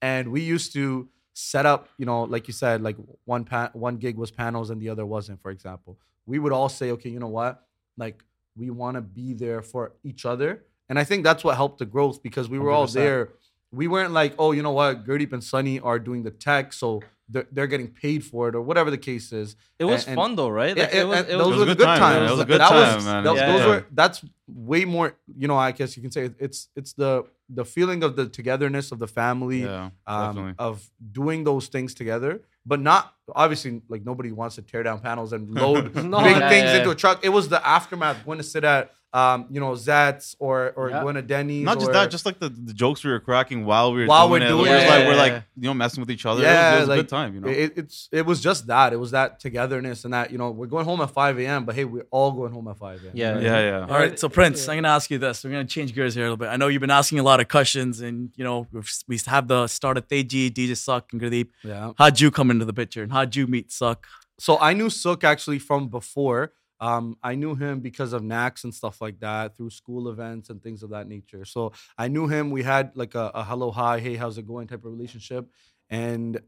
[0.03, 1.89] and we used to set up.
[1.99, 5.05] You know, like you said, like one pa- one gig was panels and the other
[5.05, 5.43] wasn't.
[5.43, 7.67] For example, we would all say, okay, you know what,
[7.99, 8.23] like
[8.57, 10.65] we want to be there for each other.
[10.89, 12.93] And I think that's what helped the growth because we were all 100%.
[12.95, 13.29] there.
[13.73, 17.03] We weren't like, oh, you know what, Gurdeep and Sunny are doing the tech, so
[17.29, 19.57] they're, they're getting paid for it or whatever the case is.
[19.79, 20.77] It was And- and- fun though, right?
[20.77, 22.15] Like, and- and those was were a the good good time, times.
[22.21, 22.29] man.
[22.29, 23.25] It was a good That time, man.
[23.25, 23.67] that- Yeah, those yeah.
[23.67, 25.15] were that's way more.
[25.37, 28.91] You know, I guess you can say it's it's the the feeling of the togetherness
[28.93, 34.33] of the family, Yeah, um, of doing those things together, but not obviously like nobody
[34.33, 36.77] wants to tear down panels and load No, big yeah, things yeah.
[36.79, 37.25] into a truck.
[37.25, 41.03] It was the aftermath going to sit at um, you know Zats or or Yeah.
[41.03, 41.65] going to Denny's.
[41.65, 44.07] Not just or- that, just like the, the jokes we were cracking while we were
[44.07, 44.49] While doing we're it.
[44.51, 44.91] doing We're just it.
[44.91, 46.43] like we're like you know messing with each other.
[46.43, 47.35] Yeah, it was, it was like, a good time.
[47.35, 47.49] You know.
[47.49, 48.93] It, it's it was just that.
[48.93, 51.65] It was that togetherness and that you know we're going home at 5 a.m.
[51.65, 53.13] But hey, we're all going home at 5 a.m.
[53.15, 53.39] Yeah.
[53.39, 53.81] yeah, yeah.
[53.89, 55.45] All right, so Prince, I'm gonna ask you this.
[55.45, 56.49] We're gonna change gears here a little bit.
[56.49, 59.47] I know you've been asking a lot of questions, and you know we've, we have
[59.47, 61.49] the start of Teji, DJ Suk, and Gurdeep.
[61.63, 61.93] yeah.
[61.99, 64.07] How'd you come into the picture, and how'd you meet Suk?
[64.37, 66.53] so I knew Suk actually from before.
[66.85, 70.63] Um, I knew him because of Nax and stuff like that through school events and
[70.63, 71.47] things of that nature.
[71.47, 72.51] So I knew him.
[72.51, 75.49] We had like a, a hello, hi, hey, how's it going type of relationship.
[75.89, 76.39] And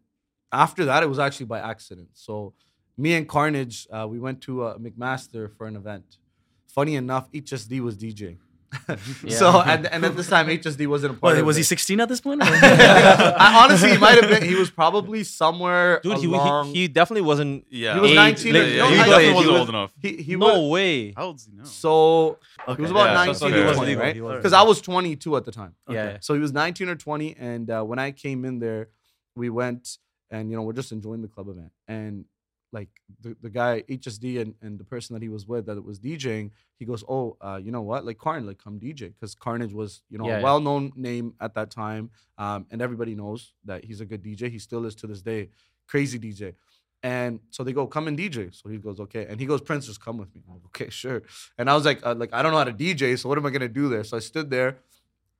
[0.52, 2.08] after that, it was actually by accident.
[2.12, 2.52] So
[2.98, 6.18] me and Carnage, uh, we went to uh, McMaster for an event.
[6.66, 8.36] Funny enough, HSD was DJing.
[9.28, 11.60] So and, and at this time, HSD wasn't a part Well, of was it.
[11.60, 12.40] he 16 at this point?
[12.44, 14.42] I, honestly, he might have been.
[14.48, 16.00] He was probably somewhere.
[16.02, 17.66] Dude, he, along, he he definitely wasn't.
[17.70, 18.52] yeah, He was Age, 19.
[18.54, 19.92] like, no, yeah, no, he I- definitely wasn't was- old enough.
[20.00, 21.12] He, he no was, way.
[21.16, 21.64] How old is he now?
[21.64, 22.38] So
[22.76, 24.28] he was about Yeah, 19 so- or so he was 20, legal.
[24.28, 24.36] right?
[24.36, 25.74] Because I was 22 at the time.
[25.88, 26.18] Yeah.
[26.20, 28.88] So he was 19 or 20, and uh, when I came in there,
[29.34, 29.98] we went
[30.30, 32.24] and you know we're just enjoying the club event, and
[32.72, 32.88] like
[33.20, 36.50] the, the guy HSD and, and the person that he was with that was DJing,
[36.78, 40.02] he goes, oh, uh, you know what, like Carn, like come DJ, because Carnage was
[40.10, 43.84] you know Yeah, a well known name at that time, um, and everybody knows that
[43.84, 44.50] he's a good DJ.
[44.50, 45.50] He still is to this day,
[45.86, 46.54] crazy DJ.
[47.02, 48.52] And so they go, come and DJ.
[48.54, 49.26] So he goes, okay.
[49.28, 50.42] And he goes, Prince, just come with me.
[50.48, 51.22] Like, okay, sure.
[51.58, 53.46] And I was like, uh, like I don't know how to DJ, so what am
[53.46, 54.04] I gonna do there?
[54.04, 54.78] So I stood there,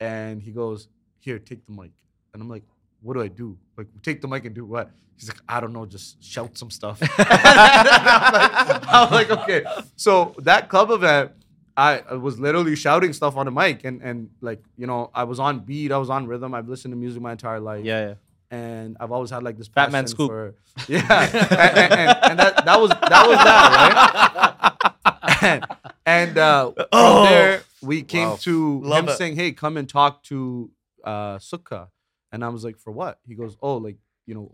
[0.01, 1.91] and he goes, here, take the mic.
[2.33, 2.63] And I'm like,
[3.03, 3.57] what do I do?
[3.77, 4.91] Like, take the mic and do what?
[5.19, 7.01] He's like, I don't know, just shout some stuff.
[7.19, 9.65] I'm, like, I'm like, okay.
[9.97, 11.33] So that club event,
[11.77, 15.39] I was literally shouting stuff on the mic, and and like you know, I was
[15.41, 16.55] on beat, I was on rhythm.
[16.55, 18.15] I've listened to music my entire life Yeah, yeah.
[18.59, 20.31] and I've always had like this Fat Man Scoop.
[20.31, 20.55] for
[20.89, 24.73] yeah, and, and, and, and that that was that was that
[25.43, 25.63] right.
[26.07, 27.25] and uh, from Oh.
[27.25, 28.37] there we came Wow.
[28.41, 29.17] to Love him it.
[29.19, 30.71] saying, "Hey, come and talk to
[31.05, 31.89] uh, Sukha,"
[32.37, 34.53] and I was like, "For what?" He goes, "Oh, like you know,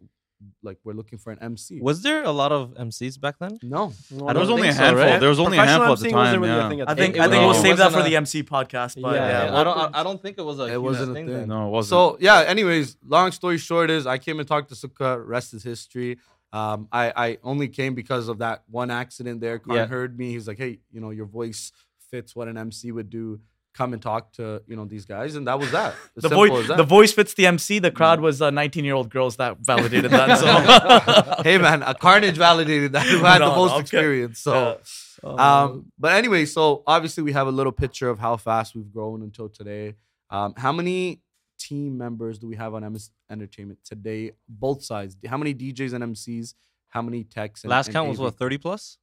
[0.63, 3.59] like we're looking for an MC." Was there a lot of MCs back then?
[3.63, 5.05] no, No, there was only a think so, handful.
[5.07, 5.21] right?
[5.21, 6.41] There was only a Professional handful at the time.
[6.43, 6.69] really Yeah.
[6.69, 9.01] thing at I think I think was- we'll save that for a- the MC podcast.
[9.01, 9.61] But Yeah, yeah, yeah.
[9.61, 9.79] I don't.
[9.79, 10.67] I, I don't think it was a.
[10.73, 11.27] It wasn't a thing.
[11.27, 11.37] thing.
[11.37, 11.49] then.
[11.49, 11.91] No, it wasn't.
[11.91, 12.45] So yeah.
[12.55, 15.11] Anyways, long story short is I came and talked to Sukha.
[15.27, 16.19] Rest is history.
[16.53, 19.59] Um, I I only came because of that one accident there.
[19.59, 19.87] Karn Yeah.
[19.87, 20.33] heard me.
[20.33, 21.73] He's like, hey, you know, your voice
[22.11, 23.41] fits what an MC would do.
[23.75, 25.95] Come and talk to you know these guys, and that was that.
[26.15, 27.79] The voice, the voice fits the MC.
[27.79, 30.39] The crowd was uh, 19 year old girls that validated that.
[30.39, 33.81] So hey man, a Carnage validated that who had the most okay.
[33.81, 34.41] experience.
[34.41, 34.79] So,
[35.25, 38.93] Uh, um, but anyway, so obviously we have a little picture of how fast we've
[38.93, 39.95] grown until today.
[40.29, 41.23] Um, how many
[41.59, 44.33] team members do we have on Eminence Entertainment today?
[44.49, 45.17] Both sides.
[45.27, 46.55] How many DJs and MCs?
[46.89, 47.65] How many techs?
[47.65, 48.99] And, Last and count was what thirty plus.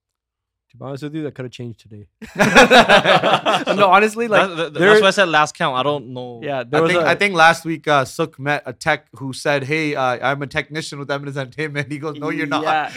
[0.72, 2.08] To be honest with you, that could have changed today.
[3.76, 5.76] no, honestly, like That- that- there- that's why I said last count.
[5.76, 6.42] I don't know.
[6.44, 9.08] yeah, there I was think, a, I think last week uh, Suk met a tech
[9.16, 12.64] who said, "Hey, uh, I'm a technician with Eminence Entertainment." He goes, "No, you're not."
[12.64, 12.92] Yeah.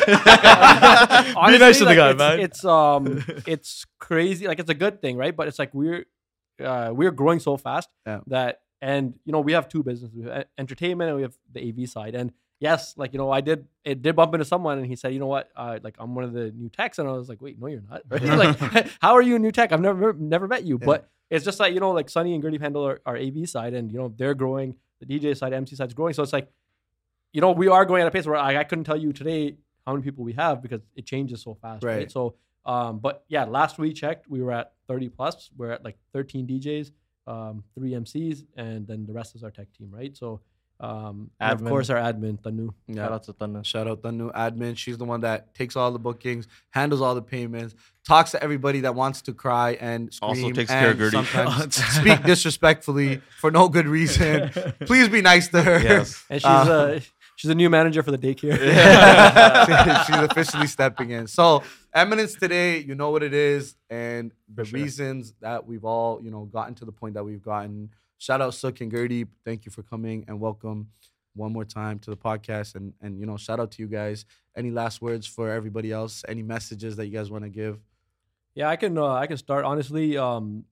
[1.36, 2.40] Honestly, nice to the guy, it's, man.
[2.40, 4.46] It's um, it's crazy.
[4.46, 5.34] Like it's a good thing, right?
[5.34, 6.04] But it's like we're
[6.62, 8.20] uh, we're growing so fast Yeah.
[8.28, 11.60] that, and you know, we have two businesses: we have entertainment and we have the
[11.68, 12.14] AV side.
[12.14, 12.32] And
[12.62, 15.18] yes, like you know, I did it did bump into someone, and he said, "You
[15.18, 15.50] know what?
[15.54, 17.82] Uh, like I'm one of the new techs," and I was like, "Wait, no, you're
[17.90, 18.22] not." Right?
[18.22, 19.72] like, how are you a new tech?
[19.72, 20.86] I've never never met you, Yeah.
[20.86, 23.74] but it's just like you know, like Sunny and Gertie handle our, our AV side,
[23.74, 24.76] and you know, they're growing.
[25.00, 26.14] The DJ side, MC side's growing.
[26.14, 26.48] So it's like,
[27.32, 29.56] you know, we are going at a pace where I, I couldn't tell you today
[29.84, 31.96] how many people we have because it changes so fast, right?
[31.96, 32.10] Right.
[32.12, 35.50] So, um, but yeah, last we checked, we were at 30 plus.
[35.56, 36.92] We're at like 13 DJs,
[37.26, 40.16] um, three MCs, and then the rest is our tech team, right?
[40.16, 40.40] So,
[40.80, 41.68] um, and of Admin.
[41.68, 42.70] course, our admin, Tanu.
[42.88, 43.02] Yeah.
[43.04, 43.62] Shout out to Thunder.
[43.64, 44.76] Shout out the new admin.
[44.76, 47.74] She's the one that takes all the bookings, handles all the payments,
[48.06, 50.28] talks to everybody that wants to cry and scream.
[50.28, 51.24] Also takes and care of Gertie.
[51.24, 54.48] Sometimes speak disrespectfully for no good reason.
[54.86, 55.78] Please be nice to her.
[55.78, 56.24] Yes.
[56.28, 57.00] And she's Uh, uh,
[57.36, 58.58] she's a new manager for the daycare.
[60.06, 61.26] She's officially stepping in.
[61.26, 61.62] So,
[61.94, 64.80] Eminence today, you know what it is, and the sure.
[64.80, 67.90] reasons that we've all, you know, gotten to the point that we've gotten.
[68.22, 69.26] Shout out Suk and Gertie.
[69.44, 70.86] Thank you for coming and welcome
[71.34, 72.76] one more time to the podcast.
[72.76, 74.26] And and you know, shout out to you guys.
[74.56, 76.24] Any last words for everybody else?
[76.28, 77.80] Any messages that you guys want to give?
[78.54, 78.96] Yeah, I can.
[78.96, 80.16] Uh, I can start honestly.
[80.16, 80.62] Um,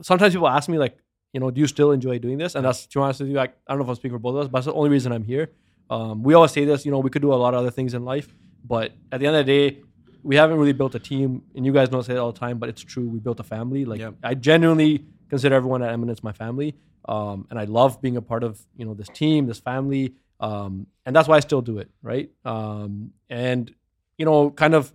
[0.00, 0.96] sometimes people ask me like,
[1.32, 2.54] you know, do you still enjoy doing this?
[2.54, 4.20] And that's to be honest with you, I, I don't know if I'm speaking for
[4.20, 5.50] both of us, but that's the only reason I'm here.
[5.90, 7.94] Um, we always say this, you know, we could do a lot of other things
[7.94, 8.32] in life,
[8.64, 9.82] but at the end of the day,
[10.22, 11.42] we haven't really built a team.
[11.56, 13.08] And you guys know I say it all the time, but it's true.
[13.08, 13.84] We built a family.
[13.84, 14.14] Like Yep.
[14.22, 16.74] I genuinely consider everyone at Eminence my family,
[17.06, 20.86] um, and I love being a part of you know this team, this family, um,
[21.06, 22.30] and that's why I still do it, right?
[22.44, 23.72] Um, and
[24.18, 24.92] you know, kind of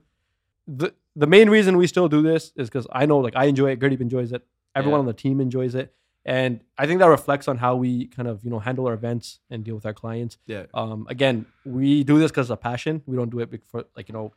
[0.67, 3.71] the the main reason we still do this is because I know like I enjoy
[3.71, 5.01] it, Gertie enjoys it, everyone Yeah.
[5.01, 5.93] on the team enjoys it,
[6.25, 9.39] and I think that reflects on how we kind of you know handle our events
[9.49, 10.38] and deal with our clients.
[10.45, 10.65] Yeah.
[10.73, 13.01] Um, again, we do this because of passion.
[13.05, 14.32] We don't do it for like you know,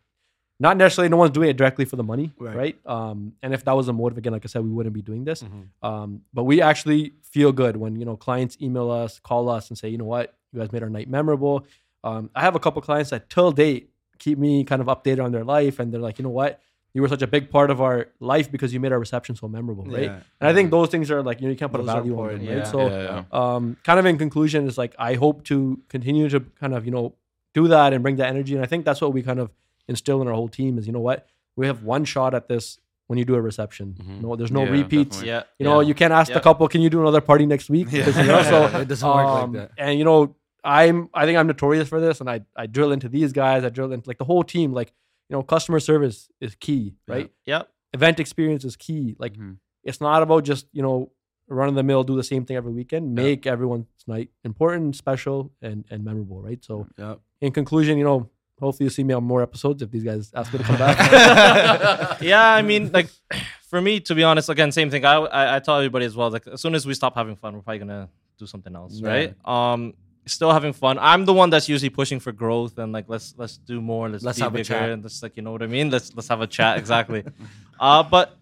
[0.60, 1.08] not necessarily.
[1.08, 2.56] No one's doing it directly for the money, Right.
[2.56, 2.76] right?
[2.86, 5.24] Um, and if that was a motive, again, like I said, we wouldn't be doing
[5.24, 5.42] this.
[5.42, 5.86] Mhm.
[5.86, 9.78] Um, but we actually feel good when you know clients email us, call us, and
[9.78, 11.66] say, you know what, you guys made our night memorable.
[12.04, 15.32] Um, I have a couple clients that till date keep me kind of updated on
[15.32, 16.60] their life, and they're like, you know what,
[16.94, 19.48] you were such a big part of our life because you made our reception so
[19.48, 20.02] memorable, right?
[20.04, 20.20] Yeah.
[20.40, 22.12] And I think those things are like you know you can't put Those a value
[22.20, 22.58] on them, important, right?
[22.58, 22.64] yeah.
[22.64, 23.54] So Yeah, yeah.
[23.56, 26.92] um, kind of in conclusion is like I hope to continue to kind of you
[26.92, 27.14] know
[27.54, 29.50] do that and bring that energy, and I think that's what we kind of
[29.88, 31.26] instill in our whole team is you know what
[31.56, 32.78] we have one shot at this
[33.08, 33.94] when you do a reception.
[34.00, 34.16] Mhm.
[34.16, 35.16] You know, there's no Yeah, repeats.
[35.16, 35.28] definitely.
[35.28, 35.42] Yeah.
[35.58, 35.88] You know, yeah.
[35.88, 38.06] you can't ask the couple, "Can you do another party next week?" Yeah.
[38.20, 39.70] You know, so it doesn't work um, like that.
[39.76, 43.08] And you know, I'm I think I'm notorious for this, and I I drill into
[43.08, 43.64] these guys.
[43.64, 44.72] I drill into like the whole team.
[44.72, 44.92] Like
[45.28, 47.30] you know, customer service is key, right?
[47.46, 47.68] Yep.
[47.92, 49.16] Event experience is key.
[49.18, 49.56] Like Mhm.
[49.84, 51.10] it's not about just you know
[51.48, 53.18] run of the mill, do the same thing every weekend.
[53.18, 53.24] Yeah.
[53.24, 56.62] Make everyone's night important, special, and and memorable, right?
[56.64, 57.20] So Yep.
[57.42, 58.30] in conclusion, you know,
[58.62, 60.96] hopefully you'll see me on more episodes if these guys ask me to come back.
[62.22, 63.08] yeah, I mean, like
[63.70, 65.04] for me, to be honest, again, same thing.
[65.04, 66.30] I, I I tell everybody as well.
[66.30, 68.08] Like as soon as we stop having fun, we're probably gonna
[68.38, 69.08] do something else, Yeah.
[69.08, 69.34] right?
[69.44, 69.94] Um,
[70.26, 70.98] still having fun.
[71.00, 74.08] I'm the one that's usually pushing for growth and like let's let's do more.
[74.08, 74.90] Let's, Let's be have a chat.
[74.90, 75.90] and let's like you know what I mean.
[75.90, 77.24] Let's let's have a chat exactly.
[77.80, 78.36] uh, but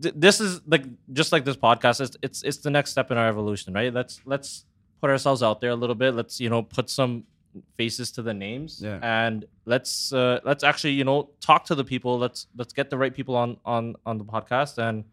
[0.00, 2.00] th- this is like just like this podcast.
[2.00, 3.92] It's it's it's the next step in our evolution, right?
[3.92, 4.64] Let's let's
[5.00, 6.14] put ourselves out there a little bit.
[6.14, 7.24] Let's you know put some
[7.76, 8.80] faces to the names.
[8.82, 8.98] Yeah.
[9.02, 12.18] and let's uh, let's actually you know talk to the people.
[12.18, 15.04] Let's let's get the right people on on on the podcast and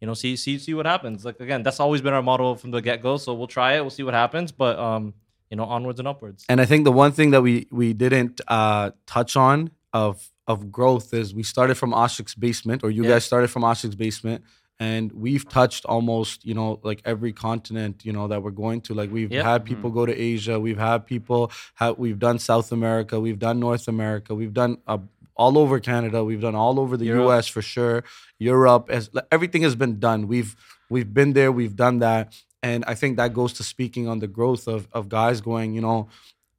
[0.00, 1.24] you know see see see what happens.
[1.24, 3.16] Like again that's always been our model from the get-go.
[3.16, 3.80] So we'll try it.
[3.80, 4.52] We'll see what happens.
[4.52, 5.14] But um
[5.50, 6.44] you know onwards and upwards.
[6.48, 10.70] And I think the one thing that we we didn't uh, touch on of of
[10.70, 13.10] growth is we started from Oshik's basement, or you Yeah.
[13.10, 14.44] guys started from Oshik's basement,
[14.78, 18.94] and we've touched almost you know like every continent you know that we're going to.
[18.94, 19.42] Like we've Yeah.
[19.42, 23.58] had people go to Asia, we've had people, have, we've done South America, we've done
[23.60, 24.78] North America, we've done.
[24.86, 24.98] Uh,
[25.38, 27.24] all over Canada, we've done all over the Europe.
[27.24, 27.46] U.S.
[27.46, 28.04] for sure.
[28.38, 30.28] Europe, as everything has been done.
[30.28, 30.56] We've
[30.88, 34.28] we've been there, we've done that, and I think that goes to speaking on the
[34.28, 36.08] growth of of guys going, you know,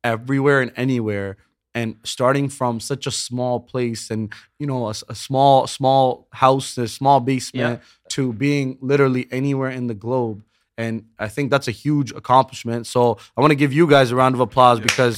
[0.03, 1.37] everywhere and anywhere
[1.73, 6.87] and starting from such a small place and you know a small small house a
[6.87, 7.81] small basement
[8.17, 10.43] to being literally anywhere in the globe.
[10.75, 12.87] And I think that's a huge accomplishment.
[12.87, 15.15] So I want to give you guys a round of applause because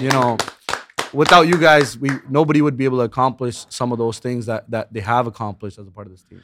[0.00, 0.36] you know
[1.12, 4.70] without you guys, we nobody would be able to accomplish some of those things that
[4.70, 6.42] that they have accomplished as a part of this team.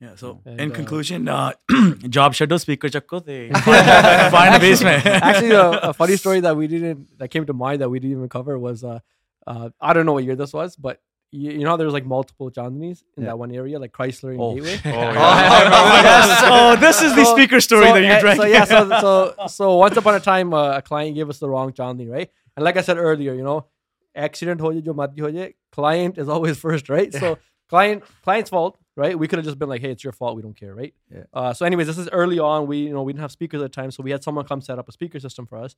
[0.00, 0.16] Yeah.
[0.16, 1.52] So And, in uh, conclusion, uh,
[2.08, 3.50] job shadow speaker chakko they
[4.30, 5.06] find a basement.
[5.28, 8.16] Actually, a, a funny story that we didn't that came to mind that we didn't
[8.16, 9.00] even cover was uh,
[9.46, 11.00] uh I don't know what year this was, but
[11.32, 13.30] you, you know how there's like multiple Chandnis in Yeah.
[13.30, 14.54] that one area, like Chrysler and Oh.
[14.54, 14.78] Gateway.
[14.84, 16.40] yes.
[16.44, 18.42] Oh, this is the So- speaker story so, that you're eh, drinking.
[18.42, 18.88] So yeah, so
[19.36, 22.30] so so once upon a time, uh, a client gave us the wrong Chandni, right?
[22.56, 23.66] And like I said earlier, you know,
[24.14, 27.12] accident ho jaye, jo marzi ho jaye, client is always first, right?
[27.12, 29.18] So client client's fault, right?
[29.18, 30.94] We could have just been like, hey, it's your fault, we don't care, right?
[31.10, 31.24] Yeah.
[31.32, 32.66] Uh, so anyways, this is early on.
[32.66, 34.60] We you know we didn't have speakers at the time, so we had someone come
[34.60, 35.74] set up a speaker system for us.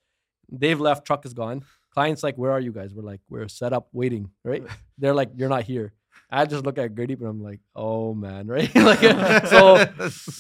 [0.50, 1.64] They've left, truck is gone.
[1.94, 2.92] Client's like, where are you guys?
[2.92, 4.64] We're like, we're set up waiting, right?
[4.98, 5.92] They're like, you're not here.
[6.30, 8.74] I just look at Gurdeep and I'm like, oh man, right?
[8.74, 9.76] like, so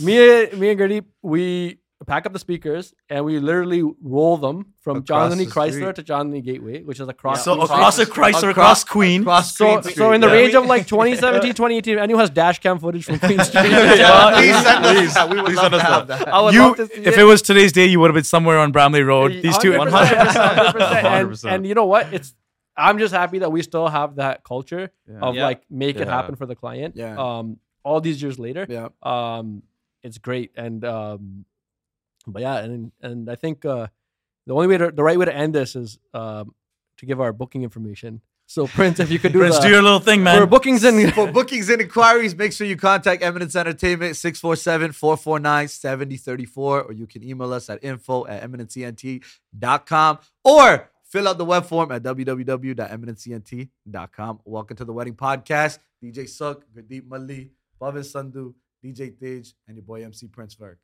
[0.00, 4.98] me, me and Gurdeep, we pack up the speakers and we literally roll them from
[4.98, 5.94] Across Chandni the Chrysler street.
[5.96, 7.44] to Chandni Gateway, which is across.
[7.44, 8.14] so Queen across a Street.
[8.34, 9.22] Chrysler, across, Queen.
[9.22, 12.58] across So, Queen so in the Street, range of like 2017, 2018, anyone has dash
[12.60, 13.70] cam footage from Queen Street.
[13.70, 15.28] Yeah, please send us that.
[15.30, 16.18] We would Please love send to us have that.
[16.20, 16.28] that.
[16.34, 18.24] I would you, love to see if it was today's day, you would have been
[18.24, 19.32] somewhere on Bramalea Road.
[19.42, 21.04] These two, 100%, 100%.
[21.04, 21.52] And, 100%.
[21.52, 22.12] and you know what?
[22.12, 22.34] It's
[22.76, 24.90] I'm just happy that we still have that culture
[25.20, 25.44] of Yeah.
[25.44, 26.96] like make it happen for the client.
[26.96, 27.16] Yeah.
[27.16, 28.66] Um, all these years later.
[28.68, 28.88] Yeah.
[29.02, 29.62] Um,
[30.02, 30.50] it's great.
[30.56, 31.44] And um,
[32.26, 33.86] but yeah, and and I think uh,
[34.46, 36.54] the only way to the right way to end this is um
[36.98, 38.20] to give our booking information.
[38.46, 40.38] So Prince, if you could do Prince, the, do your little thing, man.
[40.38, 46.92] for bookings and For bookings and inquiries, make sure you contact Eminence Entertainment 647-449-7034 or
[46.92, 52.02] you can email us at info at eminencent.com or fill out the web form at
[52.02, 54.40] www.eminencent.com.
[54.44, 55.78] Welcome to the Wedding Podcast.
[56.02, 57.50] DJ Suk, Gurdeep Mali,
[57.80, 58.52] Pavan Sandhu,
[58.84, 60.78] DJ Tej, and your boy MC Prince Verk.